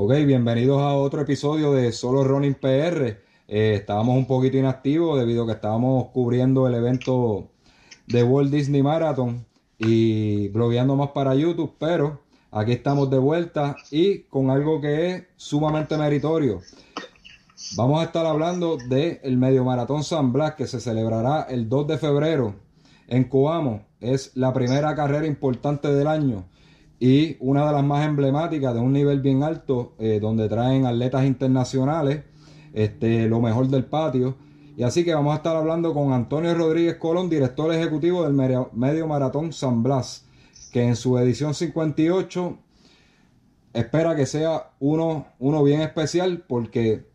Ok, 0.00 0.12
bienvenidos 0.26 0.80
a 0.80 0.94
otro 0.94 1.22
episodio 1.22 1.72
de 1.72 1.90
Solo 1.90 2.22
Running 2.22 2.54
PR. 2.54 3.18
Eh, 3.48 3.74
estábamos 3.74 4.16
un 4.16 4.28
poquito 4.28 4.56
inactivos 4.56 5.18
debido 5.18 5.42
a 5.42 5.46
que 5.46 5.52
estábamos 5.54 6.10
cubriendo 6.10 6.68
el 6.68 6.76
evento 6.76 7.48
de 8.06 8.22
Walt 8.22 8.52
Disney 8.52 8.80
Marathon 8.80 9.44
y 9.76 10.46
blogueando 10.50 10.94
más 10.94 11.08
para 11.08 11.34
YouTube, 11.34 11.74
pero 11.80 12.20
aquí 12.52 12.70
estamos 12.70 13.10
de 13.10 13.18
vuelta 13.18 13.74
y 13.90 14.20
con 14.20 14.50
algo 14.50 14.80
que 14.80 15.10
es 15.10 15.22
sumamente 15.34 15.98
meritorio. 15.98 16.60
Vamos 17.74 18.00
a 18.00 18.04
estar 18.04 18.24
hablando 18.24 18.76
del 18.76 19.18
el 19.24 19.36
Medio 19.36 19.64
Maratón 19.64 20.04
San 20.04 20.32
Blas 20.32 20.54
que 20.54 20.68
se 20.68 20.78
celebrará 20.78 21.42
el 21.50 21.68
2 21.68 21.88
de 21.88 21.98
febrero 21.98 22.54
en 23.08 23.24
Coamo. 23.24 23.82
Es 24.00 24.30
la 24.36 24.52
primera 24.52 24.94
carrera 24.94 25.26
importante 25.26 25.92
del 25.92 26.06
año 26.06 26.44
y 27.00 27.36
una 27.40 27.66
de 27.66 27.72
las 27.72 27.84
más 27.84 28.04
emblemáticas 28.04 28.74
de 28.74 28.80
un 28.80 28.92
nivel 28.92 29.20
bien 29.20 29.42
alto, 29.42 29.94
eh, 29.98 30.18
donde 30.20 30.48
traen 30.48 30.86
atletas 30.86 31.24
internacionales, 31.24 32.24
este, 32.72 33.28
lo 33.28 33.40
mejor 33.40 33.68
del 33.68 33.84
patio. 33.84 34.36
Y 34.76 34.82
así 34.82 35.04
que 35.04 35.14
vamos 35.14 35.32
a 35.32 35.36
estar 35.36 35.56
hablando 35.56 35.94
con 35.94 36.12
Antonio 36.12 36.54
Rodríguez 36.54 36.96
Colón, 36.96 37.28
director 37.28 37.72
ejecutivo 37.72 38.24
del 38.24 38.32
Medio 38.32 39.06
Maratón 39.06 39.52
San 39.52 39.82
Blas, 39.82 40.26
que 40.72 40.82
en 40.82 40.96
su 40.96 41.18
edición 41.18 41.54
58 41.54 42.58
espera 43.72 44.16
que 44.16 44.26
sea 44.26 44.70
uno, 44.80 45.26
uno 45.38 45.62
bien 45.62 45.80
especial 45.80 46.44
porque 46.46 47.06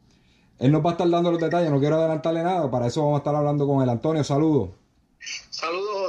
él 0.59 0.71
nos 0.71 0.83
va 0.83 0.91
a 0.91 0.93
estar 0.93 1.09
dando 1.09 1.31
los 1.31 1.41
detalles, 1.41 1.71
no 1.71 1.79
quiero 1.79 1.95
adelantarle 1.95 2.43
nada, 2.43 2.69
para 2.69 2.87
eso 2.87 3.01
vamos 3.01 3.15
a 3.15 3.19
estar 3.19 3.35
hablando 3.35 3.67
con 3.67 3.81
él. 3.81 3.89
Antonio, 3.89 4.23
saludos. 4.23 4.82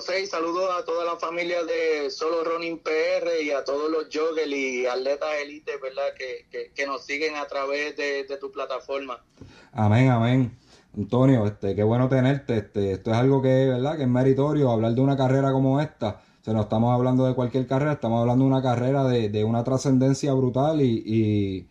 Saludos 0.04 0.68
a 0.78 0.84
toda 0.84 1.02
la 1.06 1.16
familia 1.16 1.64
de 1.64 2.10
Solo 2.10 2.45
Running 2.45 2.78
PR 2.80 3.42
y 3.42 3.50
a 3.52 3.64
todos 3.64 3.90
los 3.90 4.08
joggers 4.12 4.52
y 4.52 4.84
atletas 4.84 5.30
élite, 5.42 5.72
¿verdad? 5.82 6.12
Que, 6.14 6.86
nos 6.86 7.06
siguen 7.06 7.36
a 7.36 7.46
través 7.46 7.96
de, 7.96 8.26
tu 8.38 8.52
plataforma. 8.52 9.24
Amén, 9.72 10.10
amén. 10.10 10.59
Antonio, 10.95 11.46
este, 11.46 11.74
qué 11.74 11.82
bueno 11.82 12.06
tenerte. 12.10 12.59
Este, 12.59 12.92
esto 12.92 13.12
es 13.12 13.16
algo 13.16 13.40
que, 13.40 13.68
¿verdad? 13.68 13.96
Que 13.96 14.02
es 14.02 14.09
meritorio 14.09 14.70
hablar 14.70 14.92
de 14.92 15.01
una 15.01 15.16
carrera 15.16 15.52
como 15.52 15.80
esta. 15.80 16.20
O 16.38 16.45
sea, 16.45 16.52
no 16.52 16.60
estamos 16.60 16.92
hablando 16.92 17.26
de 17.26 17.34
cualquier 17.34 17.66
carrera, 17.66 17.92
estamos 17.92 18.20
hablando 18.20 18.45
de 18.45 18.51
una 18.51 18.62
carrera 18.62 19.04
de, 19.04 19.42
una 19.42 19.64
trascendencia 19.64 20.34
brutal 20.34 20.82
y, 20.82 21.66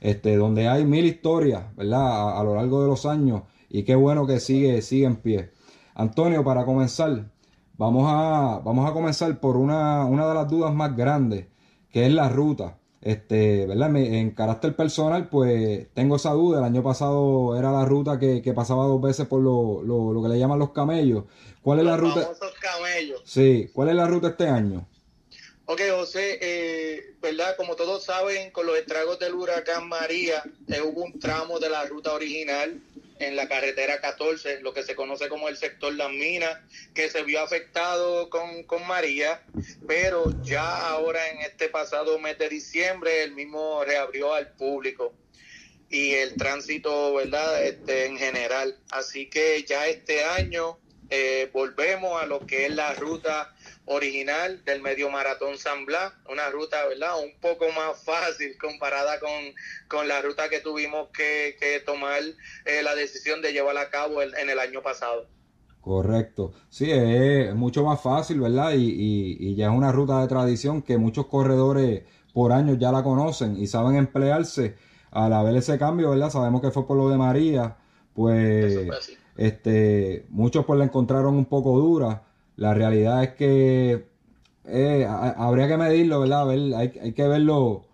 este, 0.00 0.36
donde 0.36 0.68
hay 0.68 0.84
mil 0.84 1.04
historias, 1.04 1.74
¿verdad? 1.74 2.38
A, 2.38 2.44
lo 2.44 2.54
largo 2.54 2.80
de 2.80 2.86
los 2.86 3.06
años. 3.06 3.42
Y 3.68 3.82
qué 3.82 3.96
bueno 3.96 4.24
que 4.24 4.38
sigue, 4.38 4.82
sigue 4.82 5.06
en 5.06 5.16
pie. 5.16 5.50
Antonio, 5.94 6.44
para 6.44 6.64
comenzar, 6.64 7.32
vamos 7.76 8.04
a, 8.08 8.60
vamos 8.64 8.88
a 8.88 8.92
comenzar 8.92 9.40
por 9.40 9.56
una, 9.56 10.04
una 10.04 10.28
de 10.28 10.34
las 10.34 10.48
dudas 10.48 10.74
más 10.74 10.96
grandes, 10.96 11.46
que 11.90 12.06
es 12.06 12.12
la 12.12 12.28
ruta. 12.28 12.78
Este, 13.00 13.66
¿verdad? 13.66 13.96
en 13.96 14.30
carácter 14.30 14.76
personal, 14.76 15.28
pues 15.28 15.88
tengo 15.92 16.16
esa 16.16 16.30
duda. 16.30 16.58
El 16.58 16.64
año 16.64 16.84
pasado 16.84 17.58
era 17.58 17.72
la 17.72 17.84
ruta 17.84 18.18
que, 18.18 18.40
pasaba 18.54 18.84
dos 18.86 19.02
veces 19.02 19.26
por 19.26 19.42
lo, 19.42 19.82
lo, 19.82 20.22
que 20.22 20.28
le 20.28 20.38
llaman 20.38 20.60
los 20.60 20.70
camellos. 20.70 21.24
¿Cuál 21.62 21.80
es 21.80 21.84
la 21.84 21.96
ruta? 21.96 22.30
camellos. 22.60 23.20
Sí, 23.24 23.70
¿cuál 23.72 23.88
es 23.88 23.96
la 23.96 24.06
ruta 24.06 24.28
este 24.28 24.46
año? 24.46 24.86
Ok, 25.64 25.80
José, 25.90 26.38
eh, 26.40 27.14
¿verdad? 27.20 27.56
Como 27.56 27.74
todos 27.74 28.04
saben, 28.04 28.50
con 28.52 28.66
los 28.66 28.76
estragos 28.76 29.18
del 29.18 29.34
huracán 29.34 29.88
María, 29.88 30.42
eh, 30.68 30.80
hubo 30.82 31.02
un 31.02 31.18
tramo 31.18 31.58
de 31.58 31.70
la 31.70 31.84
ruta 31.86 32.12
original 32.12 32.80
en 33.18 33.36
la 33.36 33.48
carretera 33.48 34.00
14, 34.00 34.60
lo 34.60 34.72
que 34.72 34.82
se 34.82 34.94
conoce 34.94 35.28
como 35.28 35.48
el 35.48 35.56
sector 35.56 35.94
Las 35.94 36.10
Minas, 36.10 36.58
que 36.94 37.08
se 37.08 37.22
vio 37.22 37.40
afectado 37.40 38.30
con, 38.30 38.64
con 38.64 38.86
María, 38.86 39.42
pero 39.86 40.32
ya 40.42 40.88
ahora 40.88 41.28
en 41.28 41.40
este 41.40 41.68
pasado 41.68 42.18
mes 42.18 42.38
de 42.38 42.48
diciembre 42.48 43.22
el 43.22 43.32
mismo 43.32 43.84
reabrió 43.84 44.34
al 44.34 44.52
público 44.52 45.14
y 45.92 46.14
el 46.14 46.34
tránsito, 46.36 47.14
¿verdad? 47.14 47.64
Este, 47.64 48.06
en 48.06 48.16
general. 48.16 48.78
Así 48.90 49.28
que 49.28 49.62
ya 49.64 49.86
este 49.86 50.24
año 50.24 50.78
eh, 51.10 51.50
volvemos 51.52 52.20
a 52.20 52.26
lo 52.26 52.46
que 52.46 52.66
es 52.66 52.74
la 52.74 52.94
ruta 52.94 53.54
original 53.92 54.64
del 54.64 54.82
medio 54.82 55.10
maratón 55.10 55.58
San 55.58 55.86
Blas, 55.86 56.12
una 56.30 56.50
ruta, 56.50 56.86
¿verdad? 56.88 57.22
Un 57.22 57.32
poco 57.40 57.66
más 57.76 58.02
fácil 58.04 58.56
comparada 58.58 59.18
con, 59.20 60.08
la 60.08 60.20
ruta 60.22 60.48
que 60.48 60.60
tuvimos 60.60 61.08
que, 61.10 61.82
tomar 61.86 62.20
eh, 62.64 62.82
la 62.82 62.94
decisión 62.94 63.42
de 63.42 63.52
llevar 63.52 63.76
a 63.76 63.90
cabo 63.90 64.22
en 64.22 64.50
el 64.50 64.58
año 64.58 64.82
pasado. 64.82 65.28
Correcto. 65.82 66.52
Sí, 66.70 66.88
es 66.92 67.52
mucho 67.56 67.84
más 67.84 68.00
fácil, 68.00 68.40
¿verdad? 68.40 68.72
Y, 68.74 69.36
y, 69.40 69.56
ya 69.56 69.66
es 69.66 69.72
una 69.72 69.90
ruta 69.90 70.20
de 70.20 70.28
tradición 70.28 70.80
que 70.80 70.96
muchos 70.96 71.26
corredores 71.26 72.04
por 72.32 72.52
años 72.52 72.78
ya 72.78 72.92
la 72.92 73.02
conocen 73.02 73.56
y 73.56 73.66
saben 73.66 73.96
emplearse. 73.96 74.76
Al 75.10 75.32
haber 75.34 75.56
ese 75.56 75.78
cambio, 75.78 76.10
¿verdad? 76.10 76.30
Sabemos 76.30 76.62
que 76.62 76.70
fue 76.70 76.86
por 76.86 76.96
lo 76.96 77.10
de 77.10 77.18
María, 77.18 77.76
pues 78.14 78.88
este, 79.36 80.24
muchos 80.30 80.64
pues 80.64 80.78
la 80.78 80.84
encontraron 80.84 81.34
un 81.34 81.44
poco 81.46 81.76
dura 81.78 82.22
la 82.62 82.74
realidad 82.74 83.24
es 83.24 83.30
que 83.30 84.06
eh, 84.66 85.04
habría 85.04 85.66
que 85.66 85.76
medirlo, 85.76 86.20
¿verdad? 86.20 86.48
hay, 86.48 87.12
que 87.12 87.26
verlo 87.26 87.86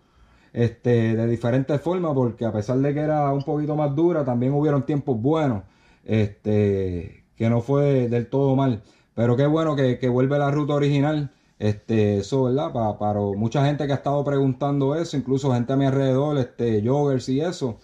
este, 0.53 1.15
de 1.15 1.27
diferentes 1.27 1.81
formas, 1.81 2.13
porque 2.13 2.45
a 2.45 2.51
pesar 2.51 2.77
de 2.77 2.93
que 2.93 2.99
era 2.99 3.33
un 3.33 3.41
poquito 3.41 3.75
más 3.75 3.95
dura, 3.95 4.23
también 4.23 4.53
hubieron 4.53 4.85
tiempos 4.85 5.19
buenos, 5.19 5.63
este, 6.05 7.25
que 7.35 7.49
no 7.49 7.61
fue 7.61 8.07
del 8.09 8.27
todo 8.29 8.55
mal. 8.55 8.83
Pero 9.15 9.35
qué 9.35 9.47
bueno 9.47 9.75
que, 9.75 10.07
vuelve 10.07 10.37
la 10.37 10.51
ruta 10.51 10.75
original. 10.75 11.31
Este, 11.57 12.19
eso, 12.19 12.43
¿verdad? 12.43 12.71
Para, 12.99 13.19
mucha 13.19 13.65
gente 13.65 13.87
que 13.87 13.91
ha 13.91 13.95
estado 13.95 14.23
preguntando 14.23 14.95
eso, 14.95 15.17
incluso 15.17 15.51
gente 15.51 15.73
a 15.73 15.77
mi 15.77 15.85
alrededor, 15.85 16.37
este, 16.37 16.87
joggers 16.87 17.27
y 17.27 17.41
eso, 17.41 17.79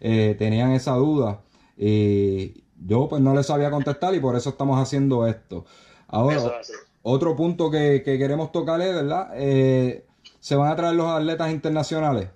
eh, 0.00 0.34
tenían 0.36 0.72
esa 0.72 0.94
duda. 0.96 1.42
Y 1.76 2.64
yo 2.84 3.08
pues 3.08 3.22
no 3.22 3.34
les 3.34 3.46
sabía 3.46 3.70
contestar 3.70 4.14
y 4.16 4.20
por 4.20 4.34
eso 4.34 4.50
estamos 4.50 4.80
haciendo 4.80 5.28
esto. 5.28 5.64
Ahora, 6.08 6.60
otro 7.02 7.36
punto 7.36 7.70
que, 7.70 8.02
queremos 8.04 8.52
tocar 8.52 8.80
es, 8.80 8.94
¿verdad? 8.94 9.30
Eh, 9.34 10.04
¿Se 10.40 10.56
van 10.56 10.70
a 10.70 10.76
traer 10.76 10.94
los 10.94 11.10
atletas 11.10 11.50
internacionales? 11.50 12.28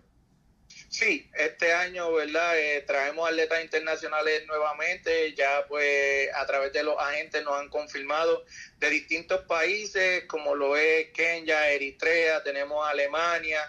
Sí, 0.90 1.30
este 1.34 1.72
año, 1.72 2.10
¿verdad? 2.12 2.58
Eh, 2.58 2.82
traemos 2.86 3.28
atletas 3.28 3.62
internacionales 3.62 4.44
nuevamente, 4.46 5.34
ya 5.34 5.64
pues 5.68 6.28
a 6.34 6.46
través 6.46 6.72
de 6.72 6.82
los 6.82 6.98
agentes 6.98 7.44
nos 7.44 7.60
han 7.60 7.68
confirmado 7.68 8.44
de 8.78 8.90
distintos 8.90 9.42
países, 9.42 10.24
como 10.24 10.54
lo 10.54 10.76
es 10.76 11.10
Kenia, 11.10 11.70
Eritrea, 11.70 12.42
tenemos 12.42 12.88
Alemania, 12.88 13.60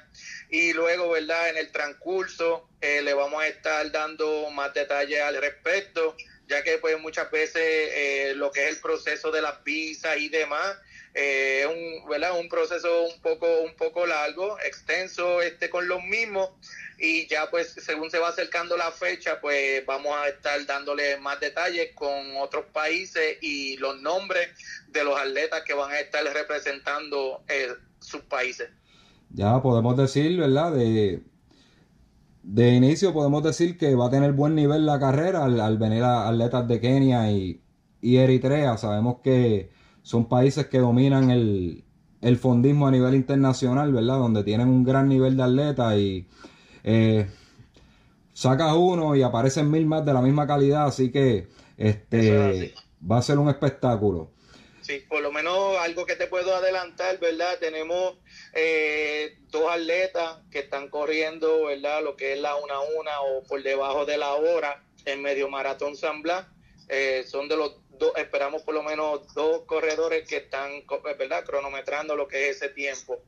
y 0.50 0.74
luego, 0.74 1.10
¿verdad? 1.12 1.50
En 1.50 1.58
el 1.58 1.72
transcurso 1.72 2.70
eh, 2.82 3.02
le 3.02 3.14
vamos 3.14 3.44
a 3.44 3.48
estar 3.48 3.92
dando 3.92 4.50
más 4.52 4.74
detalles 4.74 5.22
al 5.22 5.40
respecto 5.42 6.16
ya 6.50 6.64
que 6.64 6.80
pues 6.80 7.00
muchas 7.00 7.30
veces 7.32 7.62
eh, 7.64 8.34
lo 8.36 8.52
que 8.52 8.66
es 8.66 8.76
el 8.76 8.82
proceso 8.82 9.32
de 9.32 9.42
las 9.42 9.64
visas 9.64 10.18
y 10.18 10.30
demás 10.30 10.78
eh, 11.14 11.62
es 11.62 11.68
un, 11.68 12.10
¿verdad? 12.10 12.40
un 12.40 12.50
proceso 12.50 13.04
un 13.04 13.22
poco 13.22 13.62
un 13.62 13.76
poco 13.76 14.06
largo, 14.06 14.58
extenso 14.60 15.42
este 15.42 15.70
con 15.70 15.88
los 15.88 16.04
mismos 16.04 16.50
y 16.98 17.28
ya 17.28 17.50
pues 17.50 17.76
según 17.78 18.10
se 18.12 18.20
va 18.20 18.30
acercando 18.30 18.76
la 18.76 18.92
fecha 18.92 19.40
pues 19.40 19.86
vamos 19.86 20.16
a 20.18 20.28
estar 20.28 20.66
dándole 20.66 21.18
más 21.18 21.40
detalles 21.40 21.92
con 21.94 22.36
otros 22.38 22.66
países 22.74 23.38
y 23.42 23.78
los 23.78 24.02
nombres 24.02 24.50
de 24.88 25.04
los 25.04 25.18
atletas 25.18 25.62
que 25.64 25.74
van 25.74 25.92
a 25.92 26.00
estar 26.00 26.24
representando 26.24 27.44
eh, 27.48 27.74
sus 28.00 28.22
países. 28.22 28.70
Ya 29.32 29.62
podemos 29.62 29.96
decir, 29.96 30.40
¿verdad? 30.40 30.72
De 30.72 31.20
de 32.52 32.74
inicio 32.74 33.14
podemos 33.14 33.44
decir 33.44 33.78
que 33.78 33.94
va 33.94 34.08
a 34.08 34.10
tener 34.10 34.34
buen 34.34 34.56
nivel 34.56 34.84
la 34.84 35.00
carrera 35.00 35.46
al, 35.46 35.78
venir 35.78 36.02
a 36.02 36.28
atletas 36.28 36.68
de 36.68 36.82
Kenia 36.82 37.32
y, 37.32 37.62
Eritrea. 38.02 38.76
Sabemos 38.78 39.18
que 39.24 39.70
son 40.02 40.28
países 40.28 40.66
que 40.66 40.80
dominan 40.80 41.30
el, 41.30 41.84
fondismo 42.40 42.88
a 42.88 42.92
nivel 42.92 43.14
internacional, 43.14 43.94
¿verdad? 43.94 44.18
Donde 44.18 44.44
tienen 44.44 44.68
un 44.68 44.84
gran 44.84 45.08
nivel 45.08 45.38
de 45.38 45.44
atletas 45.44 45.98
y 45.98 46.28
eh, 46.84 47.28
sacas 48.34 48.74
uno 48.76 49.16
y 49.16 49.22
aparecen 49.22 49.70
mil 49.70 49.86
más 49.86 50.04
de 50.04 50.14
la 50.14 50.22
misma 50.22 50.48
calidad, 50.48 50.88
así 50.88 51.12
que 51.12 51.50
este 51.78 52.74
va 53.10 53.20
a 53.20 53.22
ser 53.22 53.38
un 53.38 53.50
espectáculo. 53.50 54.32
Sí, 54.90 55.06
por 55.08 55.22
lo 55.22 55.32
menos 55.32 55.78
algo 55.78 56.04
que 56.08 56.16
te 56.16 56.26
puedo 56.26 56.56
adelantar, 56.56 57.20
¿verdad? 57.20 57.60
Tenemos 57.60 58.16
eh, 58.56 59.38
dos 59.52 59.72
atletas 59.72 60.40
que 60.50 60.62
están 60.62 60.90
corriendo, 60.90 61.66
¿verdad? 61.66 62.04
Lo 62.04 62.16
que 62.16 62.34
es 62.34 62.42
la 62.42 62.56
una 62.56 62.74
a 62.74 62.80
una 62.80 63.22
o 63.22 63.44
por 63.44 63.62
debajo 63.62 64.08
de 64.08 64.18
la 64.18 64.34
hora 64.34 64.84
en 65.06 65.22
medio 65.22 65.48
maratón 65.48 65.96
San 65.96 66.24
Blas. 66.24 66.48
Eh, 66.88 67.24
son 67.28 67.48
de 67.48 67.56
los 67.56 67.76
dos, 68.00 68.14
esperamos 68.18 68.64
por 68.64 68.74
lo 68.74 68.82
menos 68.82 69.32
dos 69.36 69.62
corredores 69.68 70.28
que 70.28 70.38
están, 70.38 70.72
¿verdad? 71.20 71.44
Cronometrando 71.46 72.16
lo 72.16 72.28
que 72.28 72.50
es 72.50 72.56
ese 72.56 72.70
tiempo. 72.70 73.20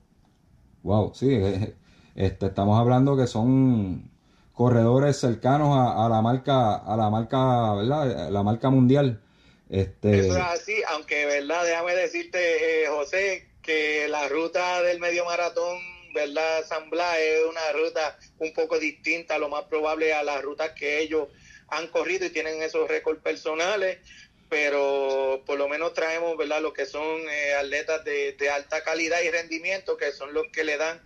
Wow, 0.81 1.14
sí, 1.14 1.30
este, 2.16 2.48
estamos 2.48 2.80
hablando 2.80 3.16
que 3.16 3.28
son 3.28 4.10
corredores 4.52 5.16
cercanos 5.18 5.78
a, 5.78 6.10
la 6.10 6.24
marca, 6.24 6.78
a 6.78 6.98
la 6.98 7.12
marca, 7.12 7.75
¿verdad? 7.75 8.31
La 8.31 8.42
marca 8.42 8.72
mundial. 8.72 9.22
Este... 9.71 10.19
Eso 10.19 10.33
es 10.33 10.44
así, 10.44 10.83
aunque, 10.89 11.25
¿verdad? 11.25 11.65
Déjame 11.65 11.95
decirte, 11.95 12.85
José, 12.89 13.47
que 13.63 14.07
la 14.09 14.27
ruta 14.27 14.81
del 14.83 15.00
medio 15.00 15.25
maratón 15.25 15.79
¿verdad? 16.13 16.65
San 16.68 16.89
Blas 16.89 17.18
es 17.19 17.45
una 17.45 17.71
ruta 17.73 18.18
un 18.39 18.53
poco 18.53 18.79
distinta, 18.79 19.38
lo 19.38 19.50
más 19.50 19.63
probable 19.65 20.13
a 20.13 20.23
las 20.23 20.41
rutas 20.41 20.71
que 20.71 21.00
ellos 21.00 21.27
han 21.68 21.88
corrido 21.88 22.25
y 22.25 22.29
tienen 22.31 22.62
esos 22.62 22.88
récords 22.88 23.21
personales, 23.21 24.00
pero 24.50 25.44
por 25.45 25.57
lo 25.57 25.68
menos 25.68 25.94
traemos, 25.94 26.35
¿verdad? 26.38 26.62
Lo 26.62 26.73
que 26.73 26.85
son 26.85 27.21
eh, 27.29 27.53
atletas 27.53 28.03
de, 28.03 28.50
alta 28.50 28.83
calidad 28.83 29.21
y 29.21 29.31
rendimiento, 29.31 29.97
que 29.97 30.12
son 30.12 30.33
los 30.33 30.45
que 30.51 30.63
le 30.63 30.77
dan 30.77 31.01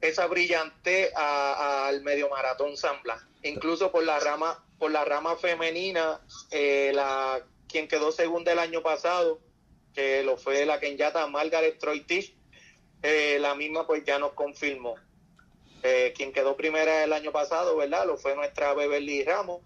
esa 0.00 0.26
brillante 0.26 1.12
al 1.14 2.02
medio 2.02 2.28
maratón 2.28 2.76
San 2.76 3.00
Blas. 3.02 3.22
Incluso 3.42 3.92
por 3.92 4.04
la 4.04 4.18
rama, 4.18 4.64
por 4.84 4.92
la 4.92 5.02
rama 5.02 5.34
femenina, 5.36 6.20
eh, 6.50 6.92
la 6.94 7.42
quien 7.66 7.88
quedó 7.88 8.12
segunda 8.12 8.52
el 8.52 8.58
año 8.58 8.82
pasado, 8.82 9.40
que 9.94 10.22
lo 10.22 10.36
fue 10.36 10.66
la 10.66 10.78
kenyata 10.78 11.26
Margaret 11.26 11.78
Troitich, 11.78 12.36
eh, 13.02 13.38
la 13.40 13.54
misma 13.54 13.86
pues 13.86 14.04
ya 14.04 14.18
nos 14.18 14.34
confirmó. 14.34 14.96
Eh, 15.82 16.12
quien 16.14 16.34
quedó 16.34 16.54
primera 16.54 17.02
el 17.02 17.14
año 17.14 17.32
pasado, 17.32 17.78
¿verdad? 17.78 18.06
Lo 18.06 18.18
fue 18.18 18.36
nuestra 18.36 18.74
Beverly 18.74 19.24
Ramos 19.24 19.62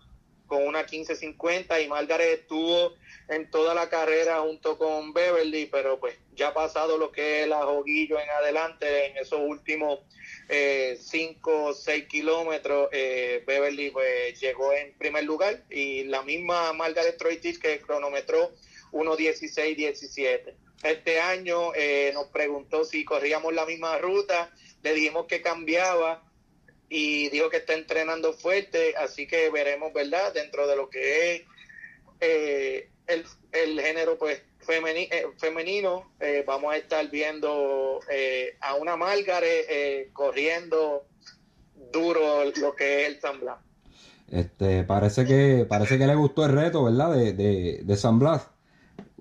con 0.47 0.65
una 0.65 0.87
15.50 0.87 1.82
y 1.85 1.88
Margaret 1.88 2.43
estuvo 2.43 2.94
en 3.29 3.50
toda 3.50 3.75
la 3.75 3.88
carrera 3.88 4.38
junto 4.43 4.79
con 4.79 5.12
Beverly, 5.12 5.67
pero 5.67 5.99
pues 5.99 6.17
ya 6.37 6.50
ha 6.50 6.55
pasado 6.55 6.97
lo 6.97 7.11
que 7.11 7.43
es 7.43 7.49
la 7.49 7.64
Joguillo 7.64 8.21
en 8.21 8.31
adelante, 8.31 9.06
en 9.06 9.17
esos 9.17 9.41
últimos 9.41 9.99
5 10.49 10.50
eh, 10.50 11.39
o 11.45 11.75
6 11.75 12.06
kilómetros, 12.06 12.89
eh, 12.93 13.43
Beverly 13.47 13.91
pues 13.91 14.41
llegó 14.41 14.73
en 14.73 14.95
primer 14.95 15.25
lugar 15.25 15.62
y 15.71 16.05
la 16.05 16.23
misma 16.23 16.73
Margaret 16.73 17.19
Troitich 17.19 17.59
que 17.59 17.81
cronometró 17.81 18.50
1.16-17. 18.93 20.55
Este 20.83 21.21
año 21.21 21.75
eh, 21.75 22.12
nos 22.15 22.29
preguntó 22.29 22.85
si 22.85 23.05
corríamos 23.05 23.53
la 23.53 23.67
misma 23.67 23.99
ruta, 23.99 24.50
le 24.83 24.95
dijimos 24.95 25.27
que 25.27 25.43
cambiaba 25.43 26.25
y 26.89 27.29
dijo 27.29 27.50
que 27.50 27.59
está 27.59 27.75
entrenando 27.75 28.33
fuerte, 28.33 28.95
así 28.97 29.27
que 29.27 29.50
veremos, 29.50 29.93
¿verdad? 29.93 30.33
Dentro 30.33 30.67
de 30.67 30.77
lo 30.77 30.89
que 30.89 31.35
es 31.35 31.43
eh, 32.21 32.89
el, 33.06 33.25
el, 33.53 33.81
género 33.81 34.19
pues 34.19 34.41
eh, 34.69 35.26
femenino, 35.38 36.12
vamos 36.47 36.73
a 36.73 36.76
estar 36.76 37.09
viendo 37.11 38.00
a 38.61 38.75
una 38.75 38.97
Margaret 38.97 40.12
corriendo 40.12 41.06
duro 41.93 42.44
lo 42.61 42.75
que 42.75 43.03
es 43.03 43.09
el 43.09 43.20
San 43.20 43.41
Blas. 43.41 43.59
Este, 44.31 44.85
parece 44.85 45.25
que 45.25 45.65
parece 45.67 45.97
que 45.97 46.06
le 46.06 46.15
gustó 46.15 46.44
el 46.44 46.53
reto, 46.53 46.85
¿verdad? 46.85 47.15
De, 47.15 47.32
de, 47.32 47.81
de 47.82 47.97
San 47.97 48.19
Blas. 48.19 48.49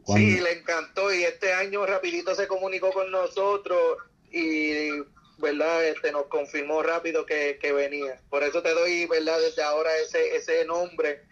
Sí, 0.05 0.39
le 0.39 0.53
encantó 0.53 1.13
y 1.13 1.23
este 1.23 1.53
año 1.53 1.85
rapidito 1.85 2.33
se 2.33 2.47
comunicó 2.47 2.91
con 2.91 3.11
nosotros 3.11 3.97
y 4.31 4.89
verdad 5.37 5.85
este 5.85 6.11
nos 6.11 6.27
confirmó 6.27 6.81
rápido 6.81 7.25
que, 7.25 7.59
venía. 7.75 8.21
Por 8.29 8.43
eso 8.43 8.61
te 8.61 8.71
doy 8.71 9.05
verdad 9.05 9.39
desde 9.39 9.63
ahora 9.63 9.89
ese 9.97 10.35
ese 10.35 10.65
nombre, 10.65 11.23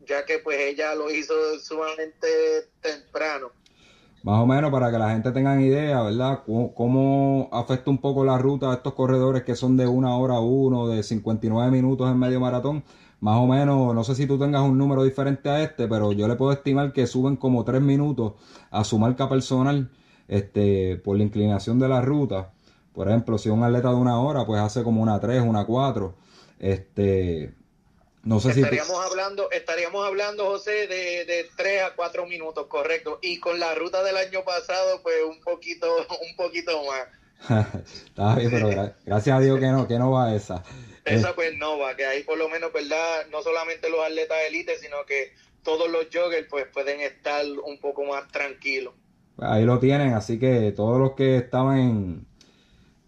ya 0.00 0.24
que 0.24 0.38
pues 0.38 0.58
ella 0.58 0.94
lo 0.94 1.10
hizo 1.10 1.58
sumamente 1.60 2.68
temprano. 2.80 3.52
Más 4.22 4.40
o 4.40 4.46
menos 4.46 4.70
para 4.70 4.90
que 4.90 4.98
la 4.98 5.10
gente 5.10 5.32
tenga 5.32 5.60
idea, 5.60 6.02
¿verdad? 6.02 6.42
¿Cómo, 6.46 6.74
¿Cómo, 6.74 7.48
afecta 7.52 7.90
un 7.90 7.98
poco 7.98 8.24
la 8.24 8.38
ruta 8.38 8.70
a 8.70 8.74
estos 8.74 8.94
corredores 8.94 9.42
que 9.42 9.56
son 9.56 9.76
de 9.76 9.86
una 9.86 10.16
hora 10.16 10.38
uno, 10.38 10.86
de 10.88 11.02
59 11.02 11.70
minutos 11.70 12.10
en 12.10 12.18
medio 12.18 12.40
maratón? 12.40 12.84
más 13.22 13.36
o 13.36 13.46
menos, 13.46 13.94
no 13.94 14.02
sé 14.02 14.16
si 14.16 14.26
tú 14.26 14.36
tengas 14.36 14.62
un 14.62 14.76
número 14.76 15.04
diferente 15.04 15.48
a 15.48 15.62
este, 15.62 15.86
pero 15.86 16.10
yo 16.10 16.26
le 16.26 16.34
puedo 16.34 16.50
estimar 16.50 16.92
que 16.92 17.06
suben 17.06 17.36
como 17.36 17.64
tres 17.64 17.80
minutos 17.80 18.32
a 18.72 18.82
su 18.82 18.98
marca 18.98 19.28
personal 19.28 19.92
este, 20.26 20.96
por 20.96 21.16
la 21.16 21.22
inclinación 21.22 21.78
de 21.78 21.88
la 21.88 22.00
ruta. 22.00 22.50
Por 22.92 23.08
ejemplo, 23.08 23.38
si 23.38 23.48
un 23.48 23.62
atleta 23.62 23.90
de 23.90 23.94
una 23.94 24.18
hora, 24.18 24.44
pues 24.44 24.60
hace 24.60 24.82
como 24.82 25.02
una 25.02 25.20
3, 25.20 25.42
una 25.42 25.64
4. 25.64 26.14
Este, 26.58 27.54
no 28.24 28.38
sé 28.38 28.50
estaríamos 28.50 28.96
si... 28.98 29.10
hablando, 29.10 29.50
estaríamos 29.50 30.06
hablando, 30.06 30.46
José, 30.46 30.86
de, 30.86 31.24
de 31.24 31.48
3 31.56 31.82
a 31.82 31.94
4 31.94 32.26
minutos, 32.26 32.66
correcto. 32.68 33.18
Y 33.20 33.40
con 33.40 33.58
la 33.58 33.74
ruta 33.74 34.02
del 34.04 34.16
año 34.16 34.44
pasado, 34.44 35.02
pues 35.02 35.16
un 35.28 35.40
poquito, 35.40 35.88
un 36.28 36.36
poquito 36.36 36.82
más. 36.84 37.66
Está 38.06 38.36
bien, 38.36 38.50
pero 38.50 38.94
gracias 39.04 39.36
a 39.36 39.40
Dios 39.40 39.58
que 39.58 39.66
no, 39.66 39.88
que 39.88 39.98
no 39.98 40.12
va 40.12 40.34
esa. 40.34 40.62
Esa 41.04 41.30
eh. 41.30 41.32
pues 41.34 41.56
no 41.56 41.78
va, 41.78 41.96
que 41.96 42.06
ahí 42.06 42.22
por 42.22 42.38
lo 42.38 42.48
menos, 42.48 42.72
¿verdad? 42.72 43.26
No 43.30 43.42
solamente 43.42 43.90
los 43.90 44.04
atletas 44.04 44.38
élite, 44.46 44.78
sino 44.78 45.04
que 45.04 45.32
todos 45.64 45.90
los 45.90 46.06
joggers 46.12 46.46
pues 46.48 46.66
pueden 46.72 47.00
estar 47.00 47.44
un 47.64 47.78
poco 47.80 48.04
más 48.04 48.28
tranquilos. 48.28 48.94
Ahí 49.38 49.64
lo 49.64 49.80
tienen, 49.80 50.14
así 50.14 50.38
que 50.38 50.72
todos 50.76 51.00
los 51.00 51.14
que 51.14 51.38
estaban 51.38 51.78
en, 51.78 52.26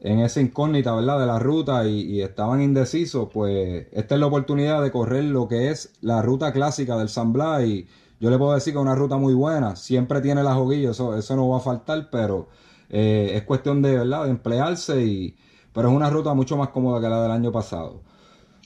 en 0.05 0.21
esa 0.21 0.41
incógnita, 0.41 0.95
¿verdad? 0.95 1.19
De 1.19 1.27
la 1.27 1.41
ruta 1.41 1.85
y, 1.87 2.23
estaban 2.23 2.61
indecisos, 2.63 3.29
pues 3.33 3.87
esta 3.91 4.15
es 4.15 4.21
la 4.21 4.27
oportunidad 4.27 4.83
de 4.83 4.93
correr 4.93 5.25
lo 5.25 5.49
que 5.49 5.71
es 5.71 5.95
la 6.01 6.23
ruta 6.23 6.53
clásica 6.53 6.97
del 6.97 7.09
San 7.09 7.33
Blas 7.33 7.65
y 7.65 7.89
yo 8.21 8.31
le 8.31 8.39
puedo 8.39 8.55
decir 8.55 8.73
que 8.73 8.79
es 8.79 8.83
una 8.83 8.95
ruta 8.95 9.17
muy 9.17 9.35
buena, 9.35 9.77
siempre 9.77 10.21
tiene 10.21 10.43
la 10.43 10.55
joguilla, 10.55 10.93
eso, 10.93 11.17
eso 11.17 11.37
no 11.37 11.49
va 11.49 11.57
a 11.57 11.61
faltar, 11.61 12.11
pero 12.11 12.49
eh, 12.91 13.33
es 13.35 13.43
cuestión 13.43 13.83
de, 13.83 13.99
¿verdad? 13.99 14.25
De 14.25 14.31
emplearse 14.31 15.03
y 15.03 15.37
pero 15.75 15.89
es 15.89 15.95
una 15.95 16.09
ruta 16.09 16.33
mucho 16.35 16.57
más 16.57 16.69
cómoda 16.69 17.01
que 17.01 17.09
la 17.09 17.23
del 17.23 17.33
año 17.33 17.51
pasado. 17.51 18.01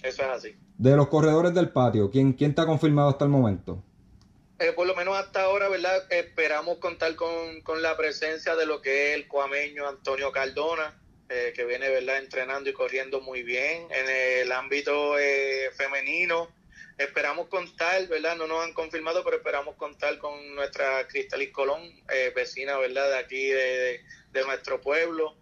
Eso 0.03 0.23
es 0.23 0.29
así. 0.29 0.57
De 0.77 0.95
los 0.95 1.09
corredores 1.09 1.55
del 1.55 1.71
patio, 1.71 2.11
¿quién, 2.11 2.35
quién 2.35 2.51
está 2.51 2.67
confirmado 2.67 3.09
hasta 3.09 3.25
el 3.25 3.31
momento? 3.31 3.83
Eh, 4.59 4.73
por 4.73 4.87
lo 4.87 4.95
menos 4.95 5.17
hasta 5.17 5.45
ahora, 5.45 5.69
¿verdad? 5.69 6.03
Esperamos 6.11 6.79
contar 6.79 7.15
con, 7.15 7.81
la 7.81 7.97
presencia 7.97 8.57
de 8.57 8.67
lo 8.67 8.83
que 8.83 9.11
es 9.11 9.17
el 9.17 9.29
cuameño 9.29 9.89
Antonio 9.89 10.31
Cardona, 10.33 10.95
eh, 11.29 11.53
que 11.55 11.65
viene, 11.65 11.89
¿verdad? 11.89 12.19
Entrenando 12.19 12.71
y 12.71 12.73
corriendo 12.73 13.21
muy 13.21 13.43
bien. 13.43 13.87
En 13.91 14.09
el 14.09 14.53
ámbito 14.53 15.19
eh, 15.19 15.71
femenino, 15.77 16.53
esperamos 16.97 17.49
contar, 17.49 18.07
¿verdad? 18.09 18.37
No 18.37 18.47
nos 18.47 18.65
han 18.65 18.73
confirmado, 18.73 19.23
pero 19.25 19.37
esperamos 19.37 19.77
contar 19.77 20.19
con 20.19 20.55
nuestra 20.55 21.07
Cristalis 21.09 21.53
Colón, 21.53 21.83
vecina, 22.35 22.79
¿verdad? 22.79 23.11
De 23.11 23.19
aquí, 23.19 23.47
de, 23.47 24.01
de 24.33 24.45
nuestro 24.45 24.81
pueblo 24.81 25.37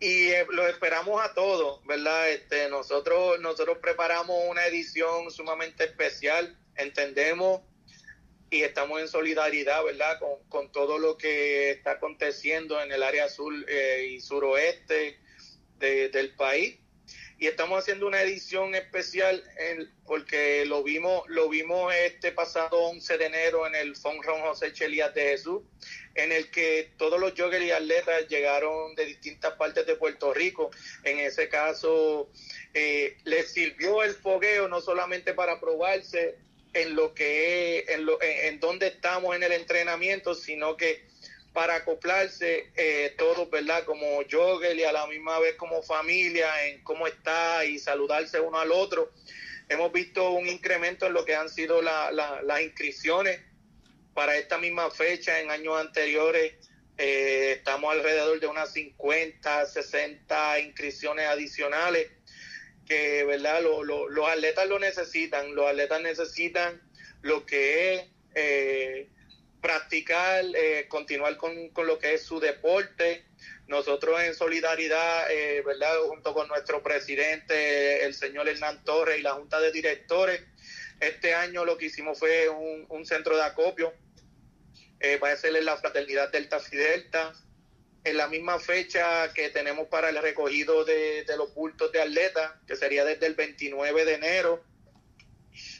y 0.00 0.30
eh, 0.30 0.46
lo 0.50 0.66
esperamos 0.66 1.22
a 1.22 1.34
todos, 1.34 1.84
¿verdad? 1.84 2.30
Este, 2.30 2.70
nosotros, 2.70 3.38
nosotros 3.40 3.78
preparamos 3.82 4.36
una 4.48 4.66
edición 4.66 5.30
sumamente 5.30 5.84
especial, 5.84 6.56
entendemos 6.74 7.60
y 8.50 8.62
estamos 8.62 9.00
en 9.00 9.08
solidaridad, 9.08 9.84
¿verdad? 9.84 10.18
Con, 10.18 10.42
con 10.48 10.72
todo 10.72 10.98
lo 10.98 11.16
que 11.16 11.70
está 11.70 11.92
aconteciendo 11.92 12.82
en 12.82 12.92
el 12.92 13.02
área 13.02 13.28
sur 13.28 13.54
eh, 13.68 14.10
y 14.12 14.20
suroeste 14.20 15.18
del 15.78 16.34
país 16.34 16.76
y 17.40 17.46
estamos 17.46 17.78
haciendo 17.78 18.06
una 18.06 18.20
edición 18.20 18.74
especial 18.74 19.42
porque 20.04 20.66
lo 20.66 20.82
vimos 20.82 21.22
lo 21.28 21.48
vimos 21.48 21.92
este 21.94 22.32
pasado 22.32 22.76
11 22.82 23.16
de 23.16 23.24
enero 23.24 23.66
en 23.66 23.74
el 23.74 23.96
Fonron 23.96 24.42
José 24.42 24.74
Chelías 24.74 25.14
de 25.14 25.22
Jesús 25.22 25.62
en 26.14 26.32
el 26.32 26.50
que 26.50 26.92
todos 26.98 27.18
los 27.18 27.32
joggers 27.32 27.64
y 27.64 27.70
atletas 27.70 28.28
llegaron 28.28 28.94
de 28.94 29.06
distintas 29.06 29.54
partes 29.54 29.86
de 29.86 29.96
Puerto 29.96 30.34
Rico 30.34 30.70
en 31.02 31.18
ese 31.18 31.48
caso 31.48 32.30
eh, 32.74 33.16
les 33.24 33.50
sirvió 33.50 34.02
el 34.02 34.14
fogueo 34.14 34.68
no 34.68 34.82
solamente 34.82 35.32
para 35.32 35.58
probarse 35.58 36.36
en 36.72 36.94
lo 36.94 37.14
que 37.14 37.78
es, 37.78 37.88
en, 37.90 38.06
lo, 38.06 38.20
en, 38.22 38.46
en 38.54 38.60
dónde 38.60 38.88
estamos 38.88 39.34
en 39.34 39.42
el 39.42 39.52
entrenamiento 39.52 40.34
sino 40.34 40.76
que 40.76 41.10
para 41.52 41.76
acoplarse 41.76 42.70
eh, 42.76 43.14
todos, 43.18 43.50
¿verdad? 43.50 43.84
Como 43.84 44.20
jogger 44.30 44.76
y 44.76 44.84
a 44.84 44.92
la 44.92 45.06
misma 45.06 45.38
vez 45.40 45.56
como 45.56 45.82
familia 45.82 46.66
en 46.66 46.82
cómo 46.84 47.06
está 47.06 47.64
y 47.64 47.78
saludarse 47.78 48.40
uno 48.40 48.58
al 48.58 48.70
otro. 48.70 49.10
Hemos 49.68 49.92
visto 49.92 50.30
un 50.30 50.48
incremento 50.48 51.06
en 51.06 51.12
lo 51.12 51.24
que 51.24 51.34
han 51.34 51.48
sido 51.48 51.80
las 51.82 52.60
inscripciones 52.62 53.40
para 54.14 54.36
esta 54.36 54.58
misma 54.58 54.90
fecha 54.90 55.40
en 55.40 55.50
años 55.50 55.78
anteriores. 55.78 56.54
Eh, 56.98 57.52
estamos 57.56 57.92
alrededor 57.92 58.38
de 58.40 58.46
unas 58.46 58.72
50, 58.72 59.66
60 59.66 60.60
inscripciones 60.60 61.26
adicionales 61.26 62.08
que, 62.90 63.24
¿verdad? 63.24 63.62
los 63.62 64.28
atletas 64.28 64.66
lo 64.68 64.80
necesitan. 64.80 65.54
Los 65.54 65.66
atletas 65.68 66.02
necesitan 66.02 66.82
lo 67.22 67.46
que 67.46 67.94
es... 67.94 68.04
Eh, 68.34 69.08
practicar, 69.60 70.42
eh, 70.54 70.86
continuar 70.88 71.36
con, 71.36 71.68
con, 71.68 71.86
lo 71.86 71.98
que 71.98 72.14
es 72.14 72.22
su 72.22 72.40
deporte. 72.40 73.26
Nosotros 73.66 74.18
en 74.22 74.34
solidaridad, 74.34 75.30
eh, 75.30 75.62
¿verdad? 75.66 75.94
Junto 76.08 76.32
con 76.32 76.48
nuestro 76.48 76.82
presidente, 76.82 78.06
el 78.06 78.14
señor 78.14 78.48
Hernán 78.48 78.82
Torres 78.84 79.18
y 79.18 79.22
la 79.22 79.34
Junta 79.34 79.60
de 79.60 79.70
Directores, 79.70 80.40
este 80.98 81.34
año 81.34 81.66
lo 81.66 81.76
que 81.76 81.86
hicimos 81.86 82.18
fue 82.18 82.48
un, 82.48 82.86
un 82.88 83.04
centro 83.04 83.36
de 83.36 83.42
acopio. 83.42 83.92
Va 85.22 85.30
a 85.30 85.36
ser 85.36 85.62
la 85.62 85.76
Fraternidad 85.76 86.30
Delta 86.32 86.58
Fidelta. 86.58 87.34
En 88.04 88.16
la 88.16 88.28
misma 88.28 88.58
fecha 88.58 89.32
que 89.34 89.50
tenemos 89.50 89.88
para 89.88 90.08
el 90.08 90.20
recogido 90.22 90.84
de, 90.84 91.24
los 91.36 91.54
bultos 91.54 91.92
de 91.92 92.00
atletas, 92.00 92.52
que 92.66 92.76
sería 92.76 93.04
desde 93.04 93.26
el 93.26 93.34
29 93.34 94.04
de 94.04 94.14
enero 94.14 94.64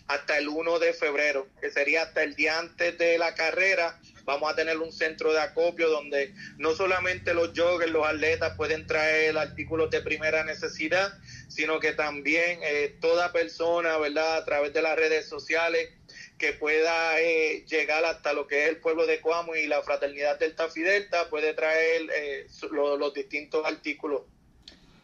hasta 0.07 0.37
el 0.39 0.49
1 0.49 0.79
de 0.81 0.93
febrero, 0.93 1.49
que 1.61 1.71
sería 1.71 2.03
hasta 2.03 2.23
el 2.23 2.35
día 2.35 2.59
antes 2.59 2.99
de 2.99 3.17
la 3.17 3.35
carrera, 3.35 3.99
Vamos 4.31 4.53
a 4.53 4.55
tener 4.55 4.79
un 4.79 4.93
centro 4.93 5.33
de 5.33 5.41
acopio 5.41 5.89
donde 5.89 6.33
no 6.57 6.75
solamente 6.75 7.35
los 7.35 7.51
joggers, 7.57 7.91
los 7.91 8.07
atletas 8.07 8.55
pueden 8.57 8.87
traer 8.87 9.37
artículos 9.37 9.91
de 9.91 10.03
primera 10.03 10.45
necesidad, 10.45 11.13
sino 11.49 11.81
que 11.81 11.95
también 11.95 12.61
eh, 12.63 12.97
toda 13.01 13.33
persona, 13.33 13.99
¿verdad? 13.99 14.37
A 14.37 14.45
través 14.45 14.73
de 14.73 14.83
las 14.83 14.97
redes 14.97 15.29
sociales 15.29 15.91
que 16.41 16.55
pueda 16.55 17.21
eh, 17.21 17.67
llegar 17.67 18.03
hasta 18.07 18.33
lo 18.33 18.47
que 18.47 18.65
es 18.65 18.71
el 18.71 18.79
pueblo 18.79 19.07
de 19.07 19.21
Cuamo 19.21 19.55
y 19.57 19.67
la 19.67 19.83
fraternidad 19.83 20.39
del 20.39 20.57
Tafidelta 20.57 21.29
puede 21.29 21.53
traer 21.53 22.09
eh, 22.17 22.47
los 22.73 23.13
distintos 23.13 23.65
artículos. 23.67 24.23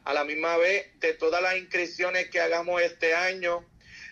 A 0.05 0.15
la 0.15 0.25
misma 0.25 0.57
vez, 0.57 0.99
de 0.99 1.13
todas 1.13 1.43
las 1.43 1.59
inscripciones 1.59 2.31
que 2.31 2.41
hagamos 2.41 2.81
este 2.81 3.15
año, 3.15 3.67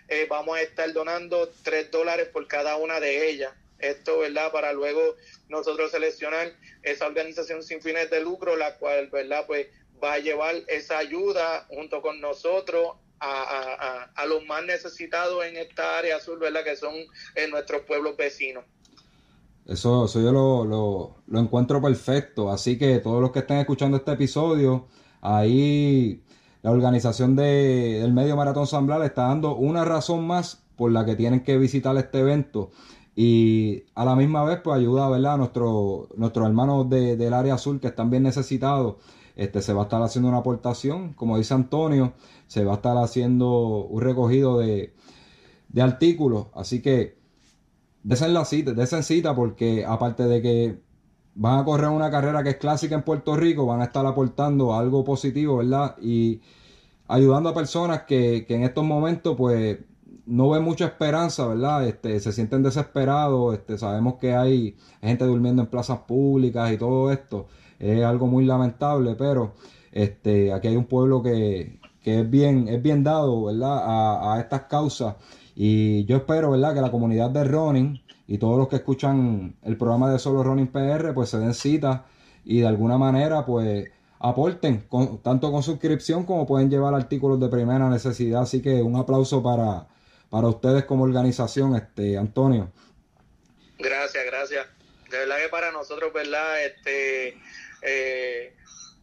eh, 0.08 0.26
vamos 0.28 0.58
a 0.58 0.60
estar 0.60 0.92
donando 0.92 1.50
tres 1.62 1.90
dólares 1.90 2.28
por 2.28 2.46
cada 2.46 2.76
una 2.76 3.00
de 3.00 3.30
ellas. 3.30 3.54
Esto, 3.78 4.18
¿verdad? 4.18 4.52
Para 4.52 4.74
luego 4.74 5.16
nosotros 5.48 5.92
seleccionar 5.92 6.52
esa 6.82 7.06
organización 7.06 7.62
sin 7.62 7.80
fines 7.80 8.10
de 8.10 8.20
lucro, 8.20 8.54
la 8.56 8.76
cual, 8.76 9.08
¿verdad? 9.08 9.46
Pues 9.46 9.68
va 10.02 10.14
a 10.14 10.18
llevar 10.18 10.56
esa 10.66 10.98
ayuda 10.98 11.64
junto 11.70 12.02
con 12.02 12.20
nosotros 12.20 12.98
a, 13.24 14.26
los 14.26 14.44
más 14.46 14.64
necesitados 14.64 15.44
en 15.44 15.56
esta 15.56 15.98
área 15.98 16.16
azul, 16.16 16.38
¿verdad? 16.38 16.64
Que 16.64 16.76
son 16.76 16.94
en 17.34 17.50
nuestros 17.50 17.82
pueblos 17.82 18.16
vecinos. 18.16 18.64
Eso, 19.66 20.04
eso 20.04 20.20
yo 20.20 20.32
lo, 20.32 21.14
lo, 21.26 21.40
encuentro 21.40 21.80
perfecto. 21.80 22.50
Así 22.50 22.78
que 22.78 22.98
todos 22.98 23.20
los 23.20 23.30
que 23.32 23.40
estén 23.40 23.58
escuchando 23.58 23.96
este 23.96 24.12
episodio, 24.12 24.86
ahí 25.20 26.22
la 26.62 26.70
organización 26.70 27.36
de, 27.36 28.00
del 28.00 28.12
Medio 28.12 28.36
Maratón 28.36 28.66
San 28.66 28.86
Blas 28.86 29.04
está 29.04 29.28
dando 29.28 29.54
una 29.54 29.84
razón 29.84 30.26
más 30.26 30.62
por 30.76 30.90
la 30.92 31.04
que 31.04 31.16
tienen 31.16 31.42
que 31.42 31.56
visitar 31.58 31.96
este 31.96 32.20
evento. 32.20 32.70
Y 33.16 33.84
a 33.94 34.04
la 34.04 34.16
misma 34.16 34.44
vez, 34.44 34.58
pues 34.62 34.76
ayuda 34.76 35.08
¿verdad? 35.08 35.34
a 35.34 35.36
nuestros 35.36 36.08
hermanos 36.46 36.90
de, 36.90 37.16
del 37.16 37.32
área 37.32 37.54
azul 37.54 37.80
que 37.80 37.86
están 37.86 38.10
bien 38.10 38.24
necesitados 38.24 38.96
este, 39.36 39.62
se 39.62 39.72
va 39.72 39.82
a 39.82 39.84
estar 39.84 40.02
haciendo 40.02 40.28
una 40.28 40.38
aportación, 40.38 41.12
como 41.14 41.38
dice 41.38 41.54
Antonio, 41.54 42.12
se 42.46 42.64
va 42.64 42.72
a 42.72 42.76
estar 42.76 42.96
haciendo 42.98 43.84
un 43.84 44.00
recogido 44.00 44.58
de, 44.58 44.92
artículos, 45.80 46.46
así 46.54 46.80
que 46.80 47.16
desen 48.04 48.32
la 48.32 48.44
cita, 48.44 48.72
desen 48.74 49.02
cita 49.02 49.34
porque 49.34 49.84
aparte 49.84 50.24
de 50.24 50.40
que 50.40 50.78
van 51.34 51.58
a 51.58 51.64
correr 51.64 51.88
una 51.88 52.10
carrera 52.12 52.44
que 52.44 52.50
es 52.50 52.56
clásica 52.58 52.94
en 52.94 53.02
Puerto 53.02 53.36
Rico, 53.36 53.66
van 53.66 53.80
a 53.80 53.84
estar 53.84 54.06
aportando 54.06 54.74
algo 54.74 55.02
positivo, 55.02 55.56
¿verdad? 55.56 55.96
Y 56.00 56.40
ayudando 57.08 57.48
a 57.48 57.54
personas 57.54 58.02
que, 58.02 58.44
que 58.46 58.54
en 58.54 58.62
estos 58.62 58.84
momentos 58.84 59.36
pues 59.36 59.78
no 60.26 60.48
ven 60.50 60.62
mucha 60.62 60.84
esperanza, 60.86 61.46
¿verdad? 61.48 61.88
Este, 61.88 62.20
se 62.20 62.32
sienten 62.32 62.62
desesperados, 62.62 63.54
este, 63.54 63.76
sabemos 63.76 64.14
que 64.14 64.34
hay 64.34 64.76
gente 65.02 65.24
durmiendo 65.24 65.62
en 65.62 65.68
plazas 65.68 65.98
públicas 66.00 66.72
y 66.72 66.78
todo 66.78 67.10
esto 67.10 67.48
es 67.78 68.04
algo 68.04 68.26
muy 68.26 68.44
lamentable, 68.44 69.14
pero 69.16 69.54
este, 69.92 70.52
aquí 70.52 70.68
hay 70.68 70.76
un 70.76 70.86
pueblo 70.86 71.22
que, 71.22 71.78
es, 72.04 72.30
bien, 72.30 72.68
es 72.68 72.82
bien 72.82 73.04
dado 73.04 73.44
¿verdad? 73.44 74.32
A, 74.34 74.40
estas 74.40 74.62
causas. 74.62 75.14
Y 75.54 76.04
yo 76.06 76.16
espero 76.16 76.50
¿verdad? 76.50 76.74
que 76.74 76.80
la 76.80 76.90
comunidad 76.90 77.30
de 77.30 77.44
Running 77.44 78.02
y 78.26 78.38
todos 78.38 78.58
los 78.58 78.68
que 78.68 78.76
escuchan 78.76 79.54
el 79.62 79.76
programa 79.76 80.10
de 80.10 80.18
Solo 80.18 80.42
Running 80.42 80.68
PR 80.68 81.14
pues 81.14 81.30
se 81.30 81.38
den 81.38 81.54
cita 81.54 82.06
y 82.44 82.60
de 82.60 82.66
alguna 82.66 82.98
manera 82.98 83.46
pues 83.46 83.88
aporten 84.18 84.88
tanto 85.22 85.52
con 85.52 85.62
suscripción 85.62 86.24
como 86.24 86.46
pueden 86.46 86.70
llevar 86.70 86.94
artículos 86.94 87.38
de 87.38 87.48
primera 87.48 87.88
necesidad. 87.88 88.42
Así 88.42 88.62
que 88.62 88.82
un 88.82 88.96
aplauso 88.96 89.42
para, 89.42 89.86
para 90.30 90.48
ustedes 90.48 90.84
como 90.84 91.04
organización 91.04 91.76
este 91.76 92.16
Antonio. 92.18 92.72
Gracias 93.78 94.24
gracias. 94.26 94.66
De 95.10 95.18
verdad 95.18 95.36
que 95.42 95.48
para 95.48 95.70
nosotros 95.70 96.12
verdad 96.12 96.64
este 96.64 97.36
eh, 97.84 98.56